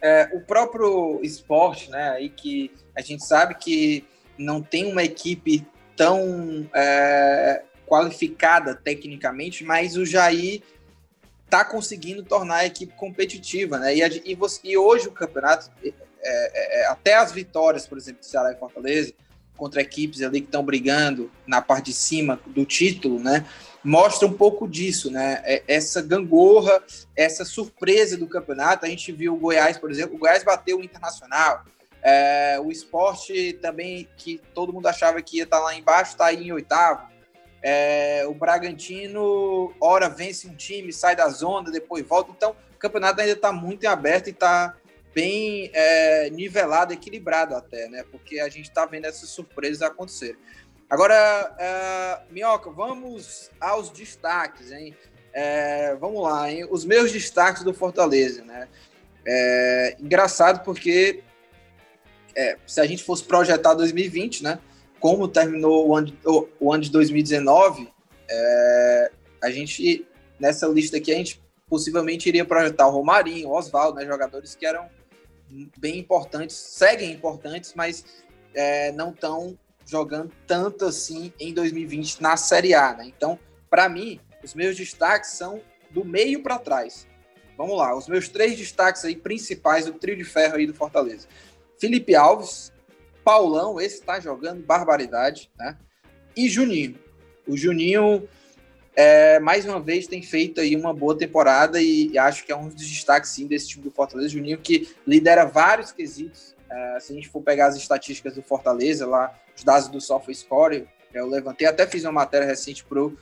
[0.00, 4.04] é, o próprio esporte, né, aí que a gente sabe que
[4.38, 5.66] não tem uma equipe
[5.96, 10.62] tão é, qualificada tecnicamente, mas o Jair
[11.44, 13.96] está conseguindo tornar a equipe competitiva, né?
[13.96, 15.92] E, e, você, e hoje o campeonato, é,
[16.22, 19.14] é, é, até as vitórias, por exemplo, do Ceará e Fortaleza,
[19.56, 23.46] contra equipes ali que estão brigando na parte de cima do título, né?
[23.82, 25.40] Mostra um pouco disso, né?
[25.44, 26.82] É, essa gangorra,
[27.16, 28.84] essa surpresa do campeonato.
[28.84, 31.64] A gente viu o Goiás, por exemplo, o Goiás bateu o Internacional.
[32.02, 36.26] É, o esporte também, que todo mundo achava que ia estar tá lá embaixo, está
[36.26, 37.08] aí em oitavo.
[37.62, 42.30] É, o Bragantino, ora vence um time, sai da zona, depois volta.
[42.30, 44.76] Então, o campeonato ainda está muito em aberto e está
[45.16, 48.04] bem é, nivelado, equilibrado até, né?
[48.12, 50.38] Porque a gente está vendo essas surpresas acontecer.
[50.90, 54.94] Agora, uh, Minhoca, vamos aos destaques, hein?
[55.32, 56.68] É, vamos lá, hein?
[56.70, 58.68] Os meus destaques do Fortaleza, né?
[59.26, 61.24] É, engraçado porque
[62.36, 64.58] é, se a gente fosse projetar 2020, né?
[65.00, 67.90] Como terminou o ano, o, o ano de 2019,
[68.28, 69.10] É,
[69.42, 70.06] a gente,
[70.38, 71.40] nessa lista aqui, a gente
[71.70, 74.88] possivelmente iria projetar o Romarinho, o Oswaldo, né, jogadores que eram
[75.78, 78.04] bem importantes, seguem importantes, mas
[78.54, 82.94] é, não estão jogando tanto assim em 2020 na Série A.
[82.94, 83.12] Né?
[83.16, 83.38] Então,
[83.70, 87.06] para mim, os meus destaques são do meio para trás.
[87.56, 91.26] Vamos lá, os meus três destaques aí principais do trio de ferro aí do Fortaleza.
[91.78, 92.72] Felipe Alves,
[93.24, 95.76] Paulão, esse está jogando barbaridade, né?
[96.36, 96.98] E Juninho.
[97.46, 98.28] O Juninho,
[98.96, 102.56] é, mais uma vez, tem feito aí uma boa temporada e, e, acho que é
[102.56, 104.30] um dos destaques, sim, desse time do Fortaleza.
[104.30, 106.56] Juninho que lidera vários quesitos.
[106.70, 110.88] É, se a gente for pegar as estatísticas do Fortaleza, lá, os dados do SofaScore,
[111.12, 113.16] eu levantei, até fiz uma matéria recente para o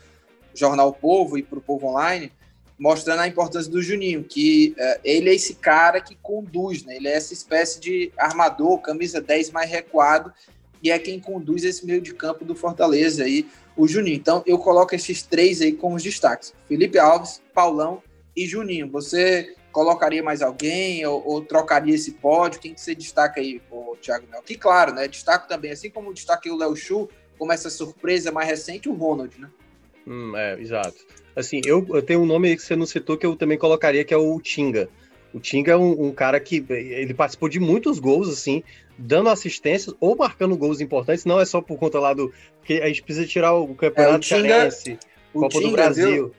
[0.54, 2.30] Jornal Povo e para o Povo Online,
[2.78, 6.96] mostrando a importância do Juninho, que uh, ele é esse cara que conduz, né?
[6.96, 10.32] Ele é essa espécie de armador, camisa 10 mais recuado,
[10.82, 13.46] e é quem conduz esse meio de campo do Fortaleza aí,
[13.76, 14.16] o Juninho.
[14.16, 18.02] Então, eu coloco esses três aí como os destaques: Felipe Alves, Paulão
[18.36, 18.90] e Juninho.
[18.90, 22.60] Você colocaria mais alguém ou, ou trocaria esse pódio?
[22.60, 24.42] Quem que você destaca aí, o Thiago Mel?
[24.42, 25.08] Que claro, né?
[25.08, 27.08] Destaco também, assim como destaquei o Léo Chu,
[27.38, 29.48] como essa surpresa mais recente, o Ronald, né?
[30.06, 30.96] Hum, é, exato.
[31.34, 34.14] Assim, eu, eu tenho um nome que você não citou que eu também colocaria, que
[34.14, 34.88] é o Tinga.
[35.32, 38.62] O Tinga é um, um, cara que ele participou de muitos gols, assim,
[38.98, 41.24] dando assistências ou marcando gols importantes.
[41.24, 42.32] Não é só por conta lá do.
[42.58, 44.68] Porque a gente precisa tirar o campeonato é, o Tinga,
[45.32, 46.08] Copa Tinga, do Brasil.
[46.08, 46.34] Viu?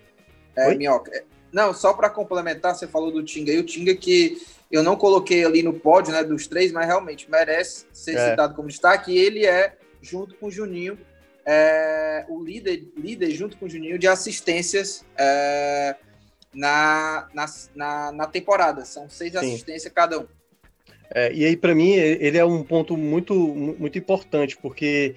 [0.56, 1.12] É, Minhoca.
[1.16, 4.42] É, não, só para complementar, você falou do Tinga e o Tinga que
[4.72, 8.32] eu não coloquei ali no pódio, né, dos três, mas realmente merece ser é.
[8.32, 9.12] citado como destaque.
[9.12, 10.98] E ele é, junto com o Juninho,
[11.46, 15.96] é, o líder, líder, junto com o Juninho, de assistências é,
[16.54, 17.46] na, na,
[17.76, 18.84] na, na, temporada.
[18.84, 19.38] São seis Sim.
[19.38, 20.28] assistências cada um.
[21.14, 25.16] É, e aí, para mim, ele é um ponto muito, muito importante, porque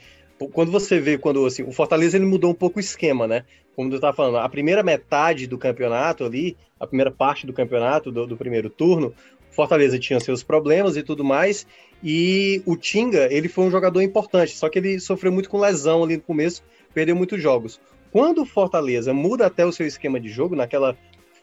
[0.53, 3.45] quando você vê, quando assim, o Fortaleza ele mudou um pouco o esquema, né?
[3.75, 8.11] Como tu estava falando, a primeira metade do campeonato ali, a primeira parte do campeonato,
[8.11, 9.15] do, do primeiro turno,
[9.51, 11.67] Fortaleza tinha seus problemas e tudo mais,
[12.03, 16.05] e o Tinga, ele foi um jogador importante, só que ele sofreu muito com lesão
[16.05, 16.63] ali no começo,
[16.95, 17.81] perdeu muitos jogos.
[18.13, 20.97] Quando o Fortaleza muda até o seu esquema de jogo, naquela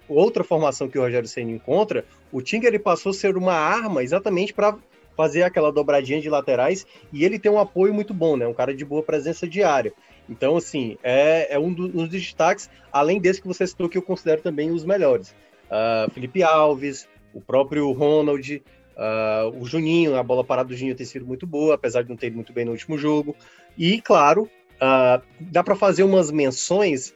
[0.07, 4.03] outra formação que o Rogério Senna encontra, o Tinga ele passou a ser uma arma
[4.03, 4.77] exatamente para
[5.15, 8.45] fazer aquela dobradinha de laterais e ele tem um apoio muito bom, né?
[8.47, 9.93] Um cara de boa presença diária.
[10.29, 14.01] Então, assim, é, é um, dos, dos destaques, além desse que você citou, que eu
[14.01, 15.35] considero também os melhores.
[15.65, 18.63] Uh, Felipe Alves, o próprio Ronald,
[18.95, 22.17] uh, o Juninho, a bola parada do Juninho tem sido muito boa, apesar de não
[22.17, 23.35] ter ido muito bem no último jogo.
[23.77, 27.13] E, claro, uh, dá para fazer umas menções.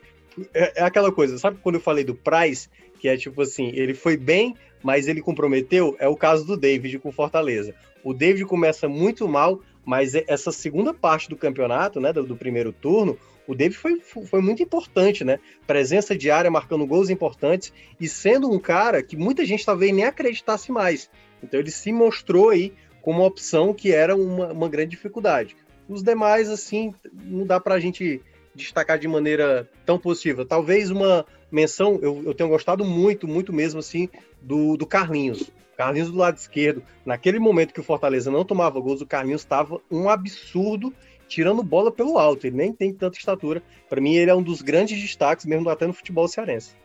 [0.53, 2.69] É, é, aquela coisa, sabe quando eu falei do Price,
[2.99, 5.95] que é tipo assim, ele foi bem, mas ele comprometeu?
[5.99, 7.73] É o caso do David com Fortaleza.
[8.03, 12.71] O David começa muito mal, mas essa segunda parte do campeonato, né, do, do primeiro
[12.71, 13.17] turno,
[13.47, 15.39] o David foi, foi muito importante, né?
[15.65, 20.71] Presença diária, marcando gols importantes e sendo um cara que muita gente talvez nem acreditasse
[20.71, 21.09] mais.
[21.41, 22.71] Então ele se mostrou aí
[23.01, 25.55] como uma opção que era uma, uma grande dificuldade.
[25.87, 28.21] Os demais, assim, não dá para a gente
[28.59, 30.45] destacar de maneira tão positiva.
[30.45, 34.09] Talvez uma menção, eu, eu tenho gostado muito, muito mesmo, assim,
[34.41, 35.51] do, do Carlinhos.
[35.77, 36.83] Carlinhos do lado esquerdo.
[37.05, 40.93] Naquele momento que o Fortaleza não tomava gols, o Carlinhos estava um absurdo
[41.27, 42.45] tirando bola pelo alto.
[42.45, 43.63] Ele nem tem tanta estatura.
[43.87, 46.75] Para mim, ele é um dos grandes destaques, mesmo até no futebol cearense.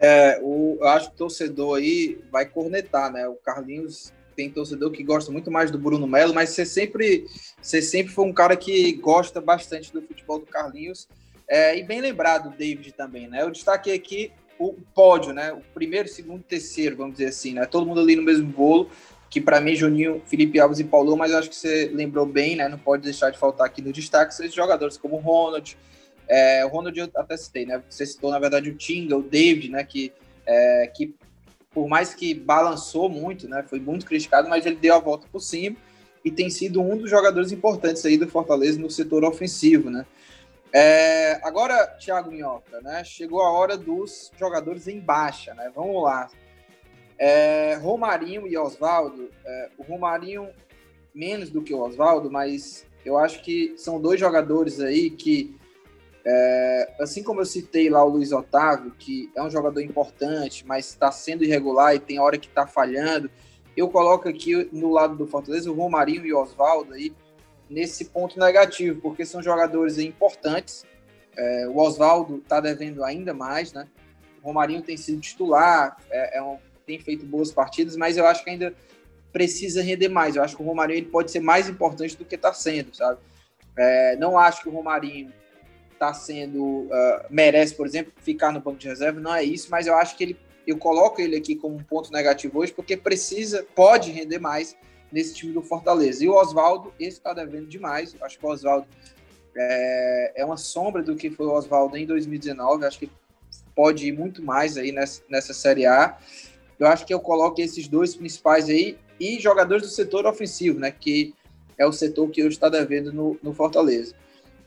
[0.00, 3.28] É, o, eu acho que o torcedor aí vai cornetar, né?
[3.28, 7.26] O Carlinhos tem torcedor que gosta muito mais do Bruno Melo, mas você sempre,
[7.60, 11.08] você sempre foi um cara que gosta bastante do futebol do Carlinhos.
[11.48, 13.42] É, e bem lembrado, David também, né?
[13.42, 15.52] Eu destaquei aqui o pódio, né?
[15.52, 17.64] O primeiro, segundo, terceiro, vamos dizer assim, né?
[17.66, 18.90] Todo mundo ali no mesmo bolo
[19.28, 22.68] que para mim, Juninho, Felipe Alves e Paulo, mas acho que você lembrou bem, né?
[22.68, 25.76] Não pode deixar de faltar aqui no destaque esses jogadores como o Ronald.
[26.28, 27.82] É, o Ronald eu até citei, né?
[27.88, 29.84] Você citou, na verdade, o Tinga, o David, né?
[29.84, 30.12] Que,
[30.46, 31.14] é, que
[31.76, 33.62] por mais que balançou muito, né?
[33.68, 35.76] Foi muito criticado, mas ele deu a volta por cima
[36.24, 40.06] e tem sido um dos jogadores importantes aí do Fortaleza no setor ofensivo, né?
[40.72, 43.04] É, agora, Thiago Minhoca, né?
[43.04, 45.70] Chegou a hora dos jogadores em baixa, né?
[45.74, 46.30] Vamos lá.
[47.18, 50.48] É, Romarinho e Oswaldo, é, o Romarinho
[51.14, 55.54] menos do que o Oswaldo, mas eu acho que são dois jogadores aí que,
[56.28, 60.88] é, assim como eu citei lá o Luiz Otávio, que é um jogador importante, mas
[60.88, 63.30] está sendo irregular e tem hora que está falhando,
[63.76, 67.14] eu coloco aqui no lado do Fortaleza o Romarinho e o Oswaldo aí
[67.70, 70.84] nesse ponto negativo, porque são jogadores importantes.
[71.36, 73.86] É, o Oswaldo está devendo ainda mais, né?
[74.42, 78.44] O Romarinho tem sido titular, é, é um tem feito boas partidas, mas eu acho
[78.44, 78.72] que ainda
[79.32, 80.36] precisa render mais.
[80.36, 83.20] Eu acho que o Romarinho ele pode ser mais importante do que está sendo, sabe?
[83.76, 85.32] É, não acho que o Romarinho
[85.96, 89.86] está sendo uh, merece, por exemplo, ficar no banco de reserva, não é isso, mas
[89.86, 93.64] eu acho que ele eu coloco ele aqui como um ponto negativo hoje porque precisa,
[93.74, 94.76] pode render mais
[95.12, 96.24] nesse time do Fortaleza.
[96.24, 98.14] E o Oswaldo, esse está devendo demais.
[98.14, 98.86] Eu acho que o Oswaldo
[99.56, 102.82] é, é, uma sombra do que foi o Oswaldo em 2019.
[102.82, 103.10] Eu acho que
[103.74, 106.18] pode ir muito mais aí nessa, nessa Série A.
[106.78, 110.90] Eu acho que eu coloco esses dois principais aí e jogadores do setor ofensivo, né?
[110.90, 111.32] Que
[111.78, 114.14] é o setor que hoje está devendo no, no Fortaleza.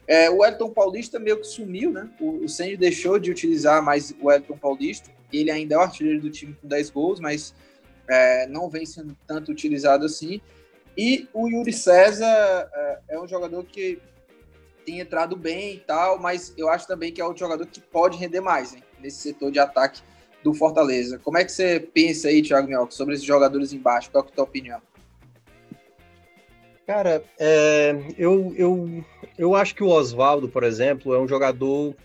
[0.10, 2.10] É, o Elton Paulista meio que sumiu, né?
[2.20, 5.12] O, o Sandy deixou de utilizar mais o Elton Paulista.
[5.32, 7.54] Ele ainda é o artilheiro do time com 10 gols, mas
[8.10, 10.42] é, não vem sendo tanto utilizado assim.
[10.98, 14.02] E o Yuri César é, é, um jogador que
[14.84, 18.18] tem entrado bem e tal, mas eu acho também que é outro jogador que pode
[18.18, 20.02] render mais hein, nesse setor de ataque
[20.44, 21.20] do Fortaleza.
[21.20, 24.10] Como é que você pensa aí, Thiago Mioca, sobre esses jogadores embaixo?
[24.10, 24.82] Qual é a tua opinião?
[26.90, 29.06] Cara, é, eu, eu,
[29.38, 31.96] eu acho que o Oswaldo, por exemplo, é um jogador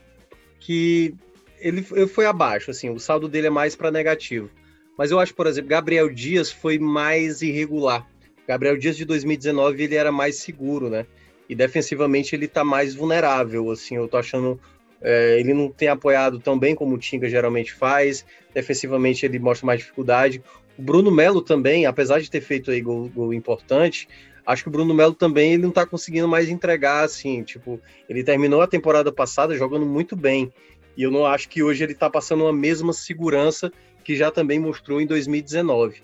[0.61, 1.15] que
[1.59, 4.51] ele, ele foi abaixo, assim, o saldo dele é mais para negativo.
[4.99, 8.07] Mas eu acho, por exemplo, Gabriel Dias foi mais irregular.
[8.47, 11.07] Gabriel Dias de 2019 ele era mais seguro, né?
[11.49, 14.61] E defensivamente ele tá mais vulnerável, assim, eu tô achando
[15.01, 18.27] é, ele não tem apoiado tão bem como o Tinga geralmente faz.
[18.53, 20.43] Defensivamente ele mostra mais dificuldade.
[20.77, 24.09] O Bruno Melo também, apesar de ter feito aí gol, gol importante,
[24.47, 28.23] acho que o Bruno Melo também ele não tá conseguindo mais entregar, assim, tipo, ele
[28.23, 30.53] terminou a temporada passada jogando muito bem.
[30.97, 33.73] E eu não acho que hoje ele tá passando a mesma segurança
[34.05, 36.03] que já também mostrou em 2019.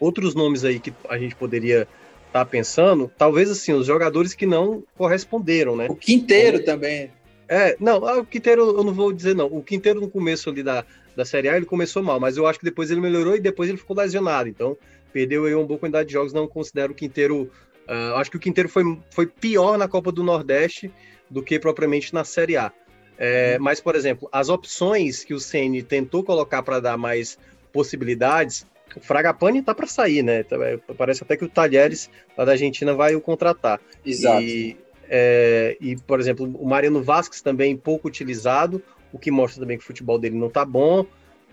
[0.00, 1.82] Outros nomes aí que a gente poderia
[2.26, 5.86] estar tá pensando, talvez assim, os jogadores que não corresponderam, né?
[5.88, 7.10] O Quinteiro também.
[7.48, 9.46] É, não, ah, o Quinteiro eu não vou dizer não.
[9.46, 12.58] O Quinteiro no começo ali da, da Série A ele começou mal, mas eu acho
[12.58, 14.48] que depois ele melhorou e depois ele ficou lesionado.
[14.48, 14.76] Então,
[15.16, 17.50] perdeu aí uma boa quantidade de jogos, não considero o Quinteiro
[17.88, 20.90] Uh, acho que o Quinteiro foi, foi pior na Copa do Nordeste
[21.30, 22.72] do que propriamente na Série A.
[23.16, 23.64] É, uhum.
[23.64, 27.38] mas, por exemplo, as opções que o CN tentou colocar para dar mais
[27.72, 30.42] possibilidades, o Fragapane tá para sair, né?
[30.42, 33.80] Tá, é, parece até que o Talheres, lá da Argentina, vai o contratar.
[34.04, 34.42] Exato.
[34.42, 34.76] E,
[35.08, 39.84] é, e, por exemplo, o Mariano Vasquez também pouco utilizado, o que mostra também que
[39.84, 41.06] o futebol dele não tá bom.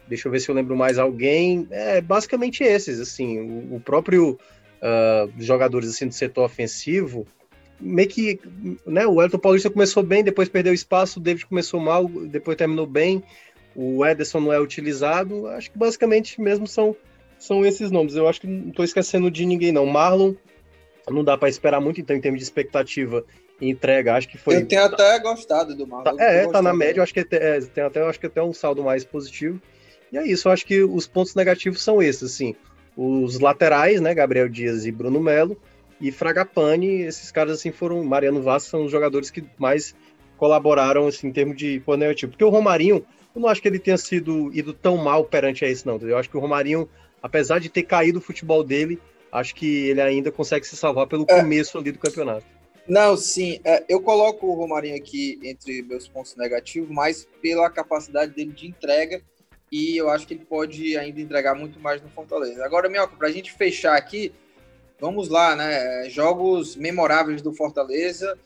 [0.08, 1.68] Deixa eu ver se eu lembro mais alguém.
[1.72, 3.40] É basicamente esses, assim.
[3.40, 4.38] O, o próprio
[4.84, 7.26] uh, jogadores assim do setor ofensivo,
[7.80, 8.40] meio que,
[8.86, 12.86] né, o Elton Paulista começou bem, depois perdeu espaço, o David começou mal, depois terminou
[12.86, 13.24] bem,
[13.76, 16.96] o Ederson não é utilizado, acho que basicamente mesmo são,
[17.40, 18.16] são esses nomes.
[18.16, 19.86] Eu acho que não estou esquecendo de ninguém não.
[19.86, 20.34] Marlon
[21.10, 23.26] não dá para esperar muito, então em termos de expectativa
[23.60, 24.58] e entrega, acho que foi.
[24.58, 26.16] Eu tenho até gostado do Marlon.
[26.16, 27.24] Tá, é, tá na média, eu acho que é,
[27.62, 29.60] tem até, acho que até um saldo mais positivo.
[30.14, 32.56] E é isso, eu acho que os pontos negativos são esses, assim.
[32.96, 35.60] Os laterais, né, Gabriel Dias e Bruno Melo,
[36.00, 39.96] e Fragapane, esses caras assim foram, Mariano Vaz são os jogadores que mais
[40.38, 42.32] colaboraram assim, em termos de negativo.
[42.32, 43.04] Porque o Romarinho,
[43.34, 45.98] eu não acho que ele tenha sido ido tão mal perante a isso, não.
[45.98, 46.88] Eu acho que o Romarinho,
[47.20, 49.00] apesar de ter caído o futebol dele,
[49.32, 51.40] acho que ele ainda consegue se salvar pelo é.
[51.40, 52.46] começo ali do campeonato.
[52.88, 53.60] Não, sim.
[53.64, 58.68] É, eu coloco o Romarinho aqui entre meus pontos negativos, mas pela capacidade dele de
[58.68, 59.24] entrega
[59.74, 62.64] e eu acho que ele pode ainda entregar muito mais no Fortaleza.
[62.64, 64.32] Agora, Mioca, para a gente fechar aqui,
[65.00, 66.08] vamos lá, né?
[66.12, 68.38] Jogos memoráveis do Fortaleza.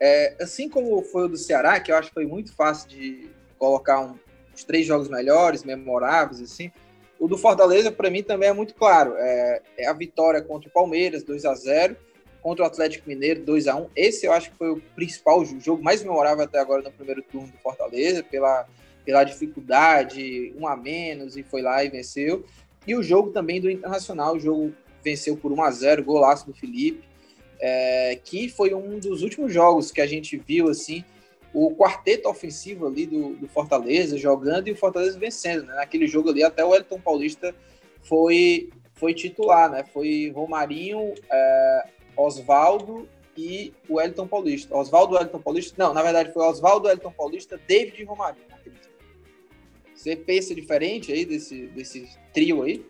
[0.00, 3.30] É, assim como foi o do Ceará, que eu acho que foi muito fácil de
[3.56, 4.18] colocar um,
[4.52, 6.72] os três jogos melhores, memoráveis, assim.
[7.16, 9.14] O do Fortaleza, para mim, também é muito claro.
[9.16, 11.96] É, é, a vitória contra o Palmeiras, 2 a 0
[12.42, 15.80] contra o Atlético Mineiro, 2 a 1 Esse eu acho que foi o principal jogo
[15.80, 18.66] mais memorável até agora no primeiro turno do Fortaleza, pela
[19.04, 22.44] pela dificuldade, um a menos, e foi lá e venceu.
[22.86, 24.72] E o jogo também do Internacional, o jogo
[25.02, 27.04] venceu por 1 a 0 golaço do Felipe,
[27.60, 31.04] é, que foi um dos últimos jogos que a gente viu, assim,
[31.54, 35.74] o quarteto ofensivo ali do, do Fortaleza jogando e o Fortaleza vencendo, né?
[35.74, 37.54] Naquele jogo ali, até o Elton Paulista
[38.02, 39.84] foi, foi titular, né?
[39.92, 41.84] Foi Romarinho, é,
[42.16, 44.74] Oswaldo e o Elton Paulista.
[44.74, 48.46] Oswaldo, Elton Paulista, não, na verdade foi Oswaldo, Elton Paulista, David e Romarinho.
[50.02, 52.84] Você pensa diferente aí desse, desse trio aí?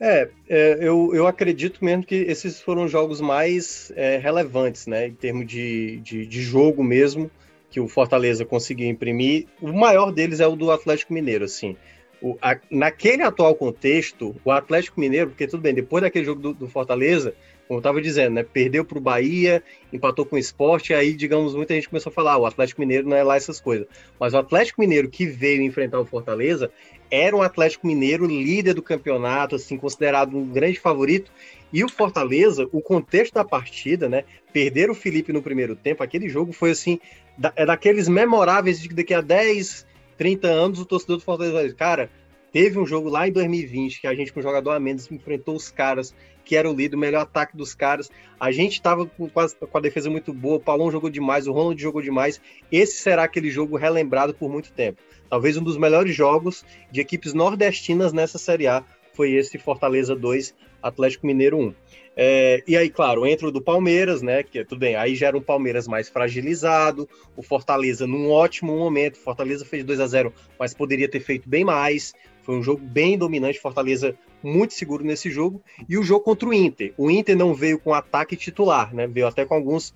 [0.00, 5.14] É, é, eu, eu acredito mesmo que esses foram jogos mais é, relevantes, né, em
[5.14, 7.30] termos de, de, de, jogo mesmo,
[7.70, 9.46] que o Fortaleza conseguiu imprimir.
[9.60, 11.76] O maior deles é o do Atlético Mineiro, assim.
[12.22, 16.54] O, a, naquele atual contexto, o Atlético Mineiro, porque tudo bem, depois daquele jogo do,
[16.54, 17.34] do Fortaleza,
[17.66, 18.42] como eu estava dizendo, né?
[18.44, 19.62] Perdeu para o Bahia,
[19.92, 23.08] empatou com o esporte, aí, digamos, muita gente começou a falar: ah, o Atlético Mineiro
[23.08, 23.86] não é lá essas coisas.
[24.18, 26.70] Mas o Atlético Mineiro que veio enfrentar o Fortaleza
[27.10, 31.30] era um Atlético Mineiro líder do campeonato, assim, considerado um grande favorito.
[31.72, 34.24] E o Fortaleza, o contexto da partida, né?
[34.52, 36.98] Perder o Felipe no primeiro tempo, aquele jogo foi assim,
[37.36, 39.86] da, é daqueles memoráveis de que daqui a 10,
[40.16, 42.10] 30 anos o torcedor do Fortaleza vai dizer, cara,
[42.52, 45.56] teve um jogo lá em 2020 que a gente com o jogador a menos enfrentou
[45.56, 46.14] os caras
[46.46, 48.08] que era o líder, o melhor ataque dos caras.
[48.38, 51.82] A gente estava com, com, a defesa muito boa, o Paulão jogou demais, o Ronald
[51.82, 52.40] jogou demais.
[52.70, 55.02] Esse será aquele jogo relembrado por muito tempo.
[55.28, 60.54] Talvez um dos melhores jogos de equipes nordestinas nessa Série A foi esse Fortaleza 2,
[60.80, 61.74] Atlético Mineiro 1.
[62.18, 64.42] É, e aí, claro, entra o do Palmeiras, né?
[64.42, 69.18] Que tudo bem, aí já era um Palmeiras mais fragilizado, o Fortaleza num ótimo momento.
[69.18, 72.14] Fortaleza fez 2 a 0 mas poderia ter feito bem mais.
[72.46, 75.60] Foi um jogo bem dominante, Fortaleza muito seguro nesse jogo.
[75.88, 76.94] E o jogo contra o Inter.
[76.96, 79.08] O Inter não veio com ataque titular, né?
[79.08, 79.92] Veio até com alguns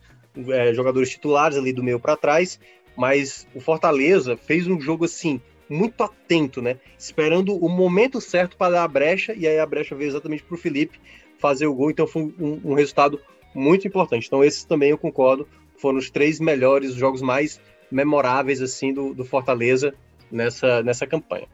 [0.48, 2.59] é, jogadores titulares ali do meio para trás,
[2.96, 6.78] mas o Fortaleza fez um jogo assim muito atento, né?
[6.98, 10.57] Esperando o momento certo para dar a brecha, e aí a brecha veio exatamente para
[10.57, 10.98] o Felipe
[11.38, 13.20] fazer o gol, então foi um, um, resultado
[13.55, 14.26] muito importante.
[14.26, 15.46] Então, esses também eu concordo,
[15.76, 19.94] foram os três melhores, os jogos mais memoráveis assim do, do Fortaleza
[20.30, 21.46] nessa, nessa campanha.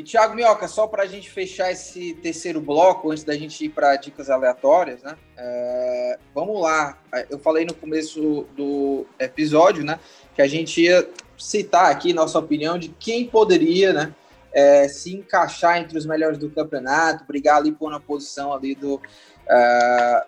[0.00, 3.68] E Thiago Minhoca, só para a gente fechar esse terceiro bloco, antes da gente ir
[3.68, 5.14] para dicas aleatórias, né?
[5.36, 6.98] É, vamos lá.
[7.28, 10.00] Eu falei no começo do episódio, né?
[10.34, 14.14] Que a gente ia citar aqui nossa opinião de quem poderia, né?
[14.54, 18.94] É, se encaixar entre os melhores do campeonato, brigar ali por uma posição ali do,
[18.94, 19.00] uh,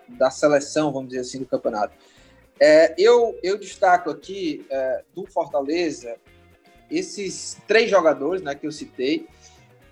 [0.07, 1.95] da seleção, vamos dizer assim, do campeonato.
[2.59, 6.15] É, eu, eu destaco aqui é, do Fortaleza
[6.91, 9.25] esses três jogadores né, que eu citei,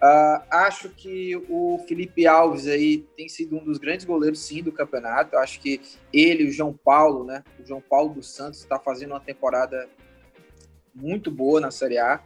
[0.01, 4.71] Uh, acho que o Felipe Alves aí tem sido um dos grandes goleiros, sim, do
[4.71, 5.37] campeonato.
[5.37, 5.79] Acho que
[6.11, 7.43] ele, o João Paulo, né?
[7.59, 9.87] O João Paulo dos Santos está fazendo uma temporada
[10.95, 12.19] muito boa na Série A.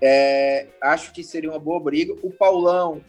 [0.00, 2.14] É, acho que seria uma boa briga.
[2.22, 3.00] O Paulão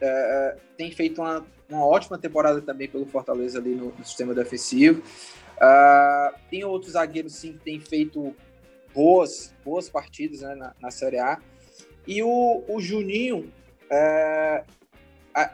[0.00, 5.02] é, tem feito uma, uma, ótima temporada também pelo Fortaleza ali no, no sistema defensivo.
[5.56, 8.34] Uh, tem outros zagueiros, sim, que têm feito
[8.94, 11.40] boas, boas partidas né, na, na Série A.
[12.06, 13.52] E o, o Juninho,
[13.90, 14.64] é,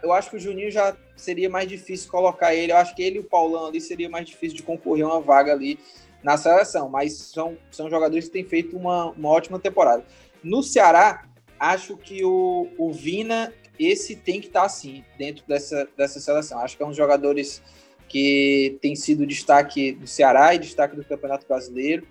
[0.03, 2.72] eu acho que o Juninho já seria mais difícil colocar ele.
[2.72, 5.53] Eu acho que ele e o Paulão ali seria mais difícil de concorrer uma vaga
[5.53, 5.78] ali
[6.22, 6.88] na seleção.
[6.88, 10.05] Mas são, são jogadores que têm feito uma, uma ótima temporada.
[10.42, 11.24] No Ceará,
[11.59, 16.59] acho que o, o Vina, esse tem que estar tá, assim, dentro dessa, dessa seleção.
[16.61, 17.62] Acho que é um dos jogadores
[18.09, 22.07] que tem sido destaque do Ceará e destaque do Campeonato Brasileiro.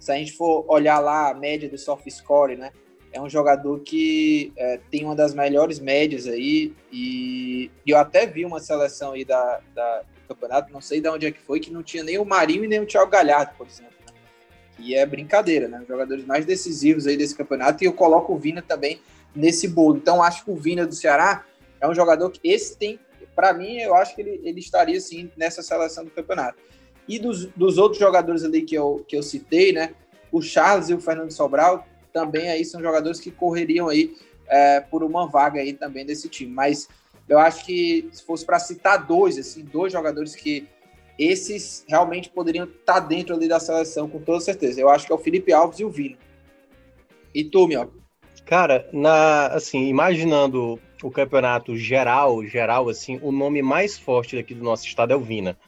[0.00, 2.72] Se a gente for olhar lá a média do soft score, né?
[3.14, 8.26] É um jogador que é, tem uma das melhores médias aí e, e, eu até
[8.26, 11.60] vi uma seleção aí da, da, do campeonato, não sei de onde é que foi,
[11.60, 13.92] que não tinha nem o Marinho e nem o Thiago Galhardo, por exemplo.
[14.04, 14.12] Né?
[14.80, 15.80] E é brincadeira, né?
[15.80, 19.00] Os jogadores mais decisivos aí desse campeonato e eu coloco o Vina também
[19.32, 19.96] nesse bolo.
[19.96, 21.44] Então acho que o Vina do Ceará
[21.80, 22.98] é um jogador que esse tem,
[23.36, 26.58] para mim, eu acho que ele, ele estaria sim nessa seleção do campeonato.
[27.06, 29.94] E dos, dos outros jogadores ali que eu, que eu citei, né?
[30.32, 35.02] O Charles e o Fernando Sobral também aí são jogadores que correriam aí é, por
[35.02, 36.50] uma vaga aí também desse time.
[36.50, 36.88] Mas
[37.28, 40.66] eu acho que se fosse para citar dois, assim, dois jogadores que
[41.18, 44.80] esses realmente poderiam estar tá dentro ali da seleção com toda certeza.
[44.80, 46.16] Eu acho que é o Felipe Alves e o Vina.
[47.34, 47.92] E tu, meu?
[48.46, 54.62] Cara, na assim, imaginando o campeonato geral, geral assim, o nome mais forte daqui do
[54.62, 55.58] nosso estado é o Vina.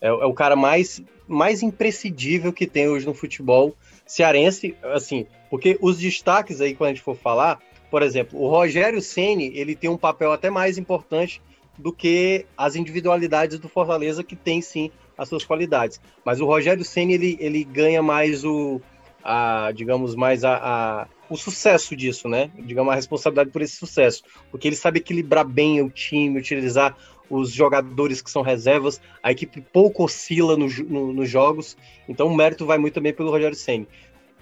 [0.00, 3.74] É, é o cara mais mais imprescindível que tem hoje no futebol
[4.06, 7.58] cearense, assim, porque os destaques aí, quando a gente for falar,
[7.90, 11.42] por exemplo, o Rogério Ceni ele tem um papel até mais importante
[11.76, 16.00] do que as individualidades do Fortaleza, que tem sim as suas qualidades.
[16.24, 18.80] Mas o Rogério Ceni ele, ele ganha mais o,
[19.22, 22.50] a, digamos, mais a, a, o sucesso disso, né?
[22.58, 24.22] Digamos, a responsabilidade por esse sucesso.
[24.50, 26.96] Porque ele sabe equilibrar bem o time, utilizar
[27.28, 31.76] os jogadores que são reservas, a equipe pouco oscila no, no, nos jogos,
[32.08, 33.88] então o mérito vai muito também pelo Rogério Senni.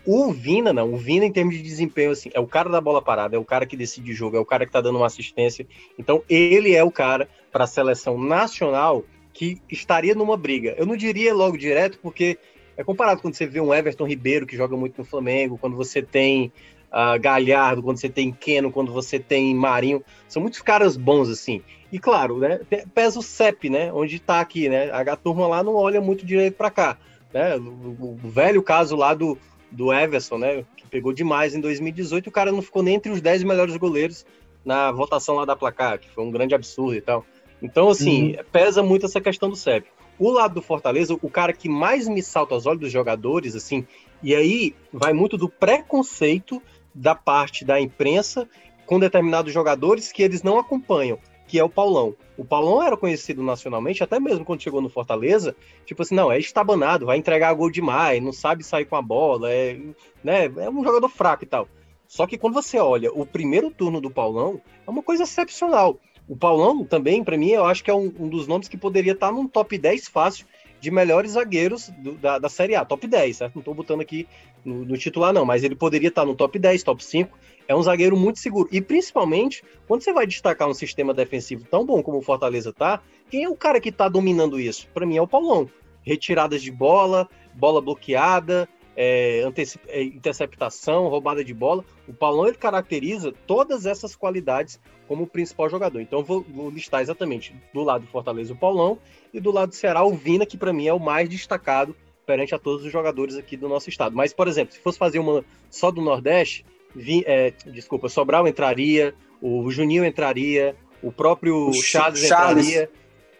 [0.06, 0.92] O Vina, não.
[0.92, 3.44] O Vina, em termos de desempenho, assim, é o cara da bola parada, é o
[3.44, 5.66] cara que decide o jogo, é o cara que tá dando uma assistência.
[5.98, 10.74] Então, ele é o cara para a seleção nacional que estaria numa briga.
[10.76, 12.38] Eu não diria logo direto, porque
[12.76, 16.02] é comparado quando você vê um Everton Ribeiro, que joga muito no Flamengo, quando você
[16.02, 16.52] tem
[16.94, 20.02] uh, Galhardo, quando você tem Keno, quando você tem Marinho.
[20.28, 21.60] São muitos caras bons, assim.
[21.90, 22.60] E claro, né,
[22.94, 23.92] pesa o CEP, né?
[23.92, 24.90] Onde tá aqui, né?
[24.90, 26.98] A turma lá não olha muito direito para cá.
[27.32, 27.56] Né?
[27.56, 29.36] O, o velho caso lá do
[29.74, 30.64] do Everson, né?
[30.76, 34.24] Que pegou demais em 2018, o cara não ficou nem entre os 10 melhores goleiros
[34.64, 37.26] na votação lá da placar, que foi um grande absurdo e tal.
[37.60, 38.44] Então, assim, uhum.
[38.52, 39.86] pesa muito essa questão do CEP.
[40.18, 43.84] O lado do Fortaleza, o cara que mais me salta aos olhos dos jogadores, assim,
[44.22, 46.62] e aí vai muito do preconceito
[46.94, 48.48] da parte da imprensa
[48.86, 52.14] com determinados jogadores que eles não acompanham, que é o Paulão.
[52.36, 56.38] O Paulão era conhecido nacionalmente, até mesmo quando chegou no Fortaleza, tipo assim, não, é
[56.38, 59.78] estabanado, vai entregar gol demais, não sabe sair com a bola, é,
[60.22, 61.68] né, é um jogador fraco e tal.
[62.06, 65.98] Só que quando você olha o primeiro turno do Paulão, é uma coisa excepcional.
[66.28, 69.12] O Paulão também, para mim, eu acho que é um, um, dos nomes que poderia
[69.12, 70.46] estar num top 10 fácil
[70.84, 73.54] de melhores zagueiros do, da, da Série A, top 10, certo?
[73.54, 74.28] Não estou botando aqui
[74.62, 77.38] no, no, titular, não, mas ele poderia estar no top 10, top 5.
[77.66, 78.68] É um zagueiro muito seguro.
[78.70, 83.00] E principalmente, quando você vai destacar um sistema defensivo tão bom como o Fortaleza tá,
[83.30, 84.86] quem é o cara que está dominando isso?
[84.92, 85.70] Para mim é o Paulão.
[86.02, 89.44] Retiradas de bola, bola bloqueada, é,
[89.88, 91.84] é, interceptação, roubada de bola.
[92.06, 96.00] O Paulão ele caracteriza todas essas qualidades como principal jogador.
[96.00, 98.98] Então vou, vou, listar exatamente do lado do Fortaleza o Paulão
[99.32, 102.54] e do lado do Ceará o Vina, que para mim é o mais destacado perante
[102.54, 104.16] a todos os jogadores aqui do nosso estado.
[104.16, 106.64] Mas, por exemplo, se fosse fazer uma só do Nordeste,
[106.94, 112.90] vi, é, desculpa, Sobral entraria, o Juninho entraria, o próprio o Charles, Charles entraria.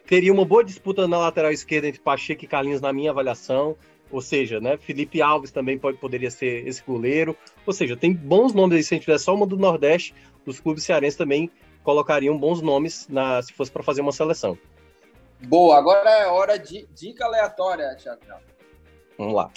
[0.06, 3.74] Teria uma boa disputa na lateral esquerda entre Pacheco e Carlinhos, na minha avaliação.
[4.14, 7.36] Ou seja, né, Felipe Alves também pode, poderia ser esse goleiro.
[7.66, 8.84] Ou seja, tem bons nomes aí.
[8.84, 10.14] Se a gente tiver só uma do Nordeste,
[10.46, 11.50] os clubes cearenses também
[11.82, 14.56] colocariam bons nomes na, se fosse para fazer uma seleção.
[15.48, 18.20] Boa, agora é hora de dica aleatória, Thiago.
[19.18, 19.50] Vamos lá.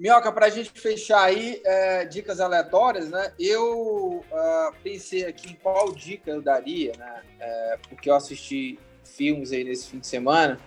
[0.00, 3.34] Minhoca, para a gente fechar aí, é, dicas aleatórias, né?
[3.38, 7.22] Eu uh, pensei aqui em qual dica eu daria, né?
[7.38, 10.58] É, porque eu assisti filmes aí nesse fim de semana,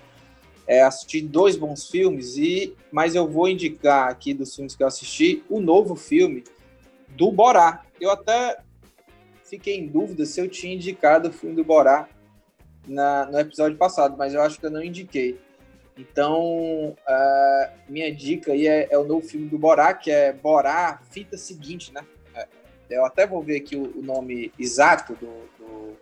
[0.68, 4.88] é, assisti dois bons filmes, e mas eu vou indicar aqui dos filmes que eu
[4.88, 6.44] assisti o novo filme
[7.10, 7.84] do Borá.
[8.00, 8.60] Eu até
[9.44, 12.08] fiquei em dúvida se eu tinha indicado o filme do Borá
[12.88, 15.40] na, no episódio passado, mas eu acho que eu não indiquei.
[15.98, 21.00] Então, uh, minha dica aí é, é, o novo filme do Borá, que é Borá,
[21.12, 22.04] fita seguinte, né?
[22.36, 22.48] É,
[22.90, 25.98] eu até vou ver aqui o, o nome exato do, do,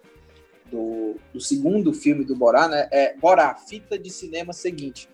[0.66, 2.88] do, do, segundo filme do Borá, né?
[2.89, 5.10] É Borá, fita de cinema seguinte.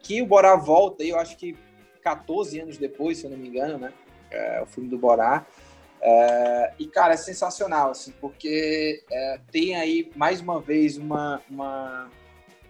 [0.00, 1.54] Que o Borá volta, eu acho que
[2.00, 3.92] 14 anos depois, se eu não me engano, né?
[4.30, 5.46] É, o filme do Borá.
[6.00, 12.10] É, e, cara, é sensacional, assim, porque é, tem aí, mais uma vez, uma, uma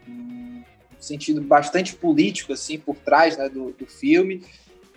[0.09, 0.63] um,
[1.05, 4.45] sentido bastante político assim por trás né, do, do filme.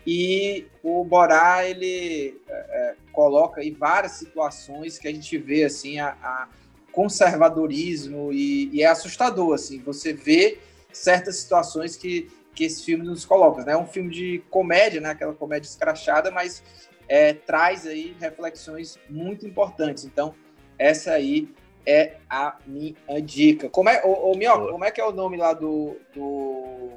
[0.06, 6.00] E o Borá ele é, é, coloca aí várias situações que a gente vê assim
[6.00, 6.48] a, a
[6.94, 10.58] conservadorismo e, e, é assustador assim você vê
[10.92, 13.74] certas situações que, que esse filme nos coloca né?
[13.74, 15.10] É um filme de comédia né?
[15.10, 16.64] Aquela comédia escrachada mas
[17.10, 20.06] é, traz aí reflexões muito importantes.
[20.06, 20.34] Então
[20.80, 21.50] essa aí
[21.88, 23.70] é a minha dica.
[23.70, 26.90] Como é, ô, ô Minhoca, como é que é o nome lá do, do,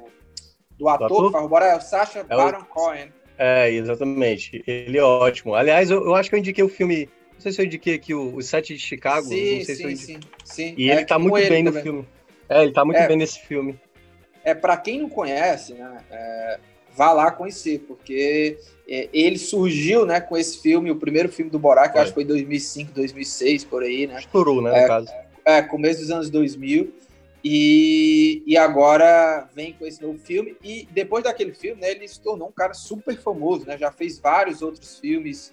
[0.77, 1.25] do ator, ator?
[1.27, 2.65] que faz o É o Sacha é Baron o...
[2.65, 3.07] Cohen.
[3.37, 4.61] É, exatamente.
[4.67, 5.55] Ele é ótimo.
[5.55, 7.09] Aliás, eu, eu, acho que eu indiquei o filme.
[7.33, 9.25] Não sei se eu indiquei aqui o, o Sete de Chicago.
[9.25, 10.15] Sim, não sei sim, se eu indiquei.
[10.15, 10.75] sim, sim.
[10.77, 11.79] E é, ele tá muito ele bem também.
[11.79, 12.07] no filme.
[12.49, 13.79] É, ele tá muito é, bem nesse filme.
[14.43, 16.03] É, para quem não conhece, né?
[16.11, 16.59] É,
[16.95, 21.59] vá lá conhecer, porque é, ele surgiu, né, com esse filme, o primeiro filme do
[21.59, 24.19] Borá, que acho que foi 2005, 2006, por aí, né?
[24.19, 25.11] Estourou, né, no é, caso.
[25.45, 26.93] É, começo dos anos 2000.
[27.43, 30.55] E, e agora vem com esse novo filme.
[30.63, 33.77] E depois daquele filme, né, ele se tornou um cara super famoso, né?
[33.77, 35.51] Já fez vários outros filmes,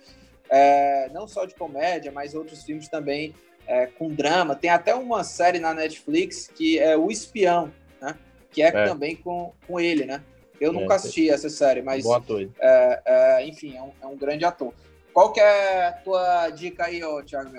[0.50, 3.34] é, não só de comédia, mas outros filmes também
[3.66, 4.54] é, com drama.
[4.54, 8.16] Tem até uma série na Netflix que é O Espião, né?
[8.50, 8.84] Que é, é.
[8.84, 10.22] também com, com ele, né?
[10.60, 12.04] Eu nunca é, assisti essa série, mas.
[12.04, 12.48] Bom ator.
[12.60, 14.72] É, é, enfim, é um, é um, grande ator.
[15.12, 17.50] Qual que é a tua dica aí, ô, Thiago?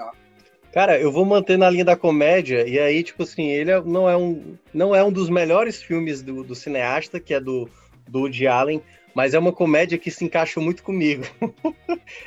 [0.72, 4.08] Cara, eu vou manter na linha da comédia, e aí, tipo assim, ele é, não
[4.08, 7.68] é um, não é um dos melhores filmes do, do cineasta, que é do,
[8.08, 8.82] do Woody Allen,
[9.16, 11.24] mas é uma comédia que se encaixa muito comigo.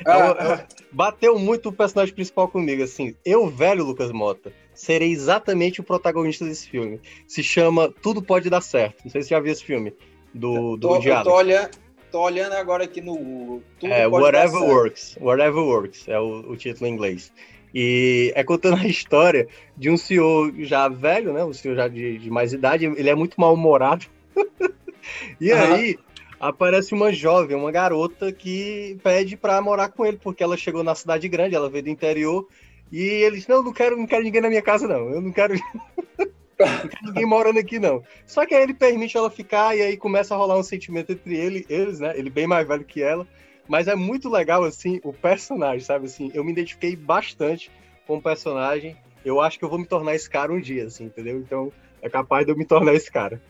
[0.05, 3.15] Ah, bateu muito o personagem principal comigo, assim.
[3.25, 7.01] Eu, velho Lucas Mota, serei exatamente o protagonista desse filme.
[7.27, 9.03] Se chama Tudo Pode Dar Certo.
[9.03, 9.93] Não sei se você já viu esse filme
[10.33, 11.29] do, do tô, diálogo.
[11.29, 11.69] Tô olhando,
[12.11, 13.63] tô olhando agora aqui no Google.
[13.83, 15.17] é, Whatever Works.
[15.19, 17.31] Whatever Works é o, o, título em inglês.
[17.73, 21.43] E é contando a história de um senhor já velho, né?
[21.43, 22.85] Um senhor já de, de mais idade.
[22.85, 24.05] Ele é muito mal-humorado.
[25.39, 25.59] e uhum.
[25.59, 25.99] aí
[26.39, 30.93] aparece uma jovem, uma garota que pede para morar com ele, porque ela chegou na
[30.93, 32.47] cidade grande, ela veio do interior.
[32.91, 35.09] E ele disse, não, não quero, não quero ninguém na minha casa, não.
[35.09, 35.55] Eu não quero.
[36.57, 36.67] Tem
[37.03, 38.03] ninguém morando aqui, não.
[38.25, 41.35] Só que aí ele permite ela ficar e aí começa a rolar um sentimento entre
[41.35, 42.13] ele, eles, né?
[42.15, 43.27] Ele bem mais velho que ela.
[43.67, 46.05] Mas é muito legal, assim, o personagem, sabe?
[46.05, 47.71] Assim, eu me identifiquei bastante
[48.05, 48.97] com o personagem.
[49.23, 51.39] Eu acho que eu vou me tornar esse cara um dia, assim, entendeu?
[51.39, 53.41] Então, é capaz de eu me tornar esse cara.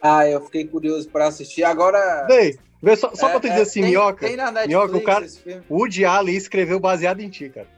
[0.00, 1.62] Ah, eu fiquei curioso para assistir.
[1.62, 2.26] Agora.
[2.26, 4.26] Vê, vê só, só é, pra tu dizer é, assim, tem, Minhoca.
[4.26, 5.26] Tem na Netflix Minhoca, o cara.
[5.68, 7.68] O Allen escreveu baseado em ti, cara.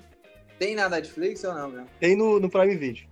[0.58, 1.84] Tem na Netflix ou não, meu?
[2.00, 3.06] Tem no, no Prime Video.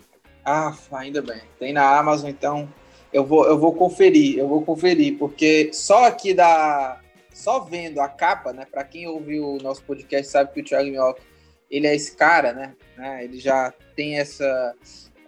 [0.46, 1.40] Ah, ainda bem.
[1.58, 2.72] Tem na Amazon, então
[3.12, 7.00] eu vou, eu vou conferir, eu vou conferir, porque só aqui da.
[7.34, 8.64] Só vendo a capa, né?
[8.70, 11.20] Para quem ouviu o nosso podcast sabe que o Thiago Minhoca,
[11.68, 12.74] ele é esse cara, né?
[12.96, 14.74] né ele já tem essa,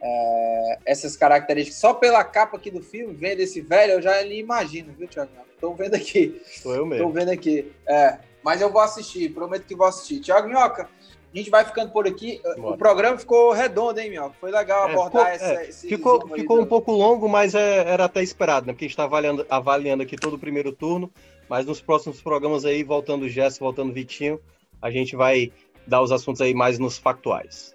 [0.00, 1.80] é, essas características.
[1.80, 5.32] Só pela capa aqui do filme, vendo esse velho, eu já lhe imagino, viu, Thiago?
[5.60, 6.40] Tô vendo aqui.
[6.62, 7.06] Sou eu mesmo.
[7.06, 7.70] Tô vendo aqui.
[7.86, 10.20] É, mas eu vou assistir, prometo que vou assistir.
[10.20, 10.88] Thiago Minhoca,
[11.32, 12.40] a gente vai ficando por aqui.
[12.42, 12.74] Bora.
[12.74, 14.34] O programa ficou redondo, hein, Minhoca?
[14.40, 18.04] Foi legal é, abordar ficou, essa, é, Ficou, ficou um pouco longo, mas é, era
[18.04, 18.72] até esperado, né?
[18.72, 21.10] Porque a gente está avaliando, avaliando aqui todo o primeiro turno.
[21.48, 24.40] Mas nos próximos programas aí, voltando o Gesso, voltando o Vitinho,
[24.80, 25.52] a gente vai
[25.86, 27.74] dar os assuntos aí mais nos factuais.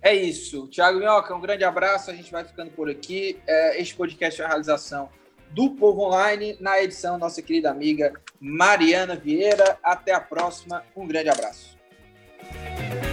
[0.00, 0.66] É isso.
[0.68, 2.10] Tiago Minhoca, um grande abraço.
[2.10, 3.38] A gente vai ficando por aqui.
[3.46, 5.08] É, este podcast é a realização
[5.50, 9.78] do Povo Online, na edição nossa querida amiga Mariana Vieira.
[9.82, 10.84] Até a próxima.
[10.96, 11.77] Um grande abraço.
[12.52, 13.07] Bye.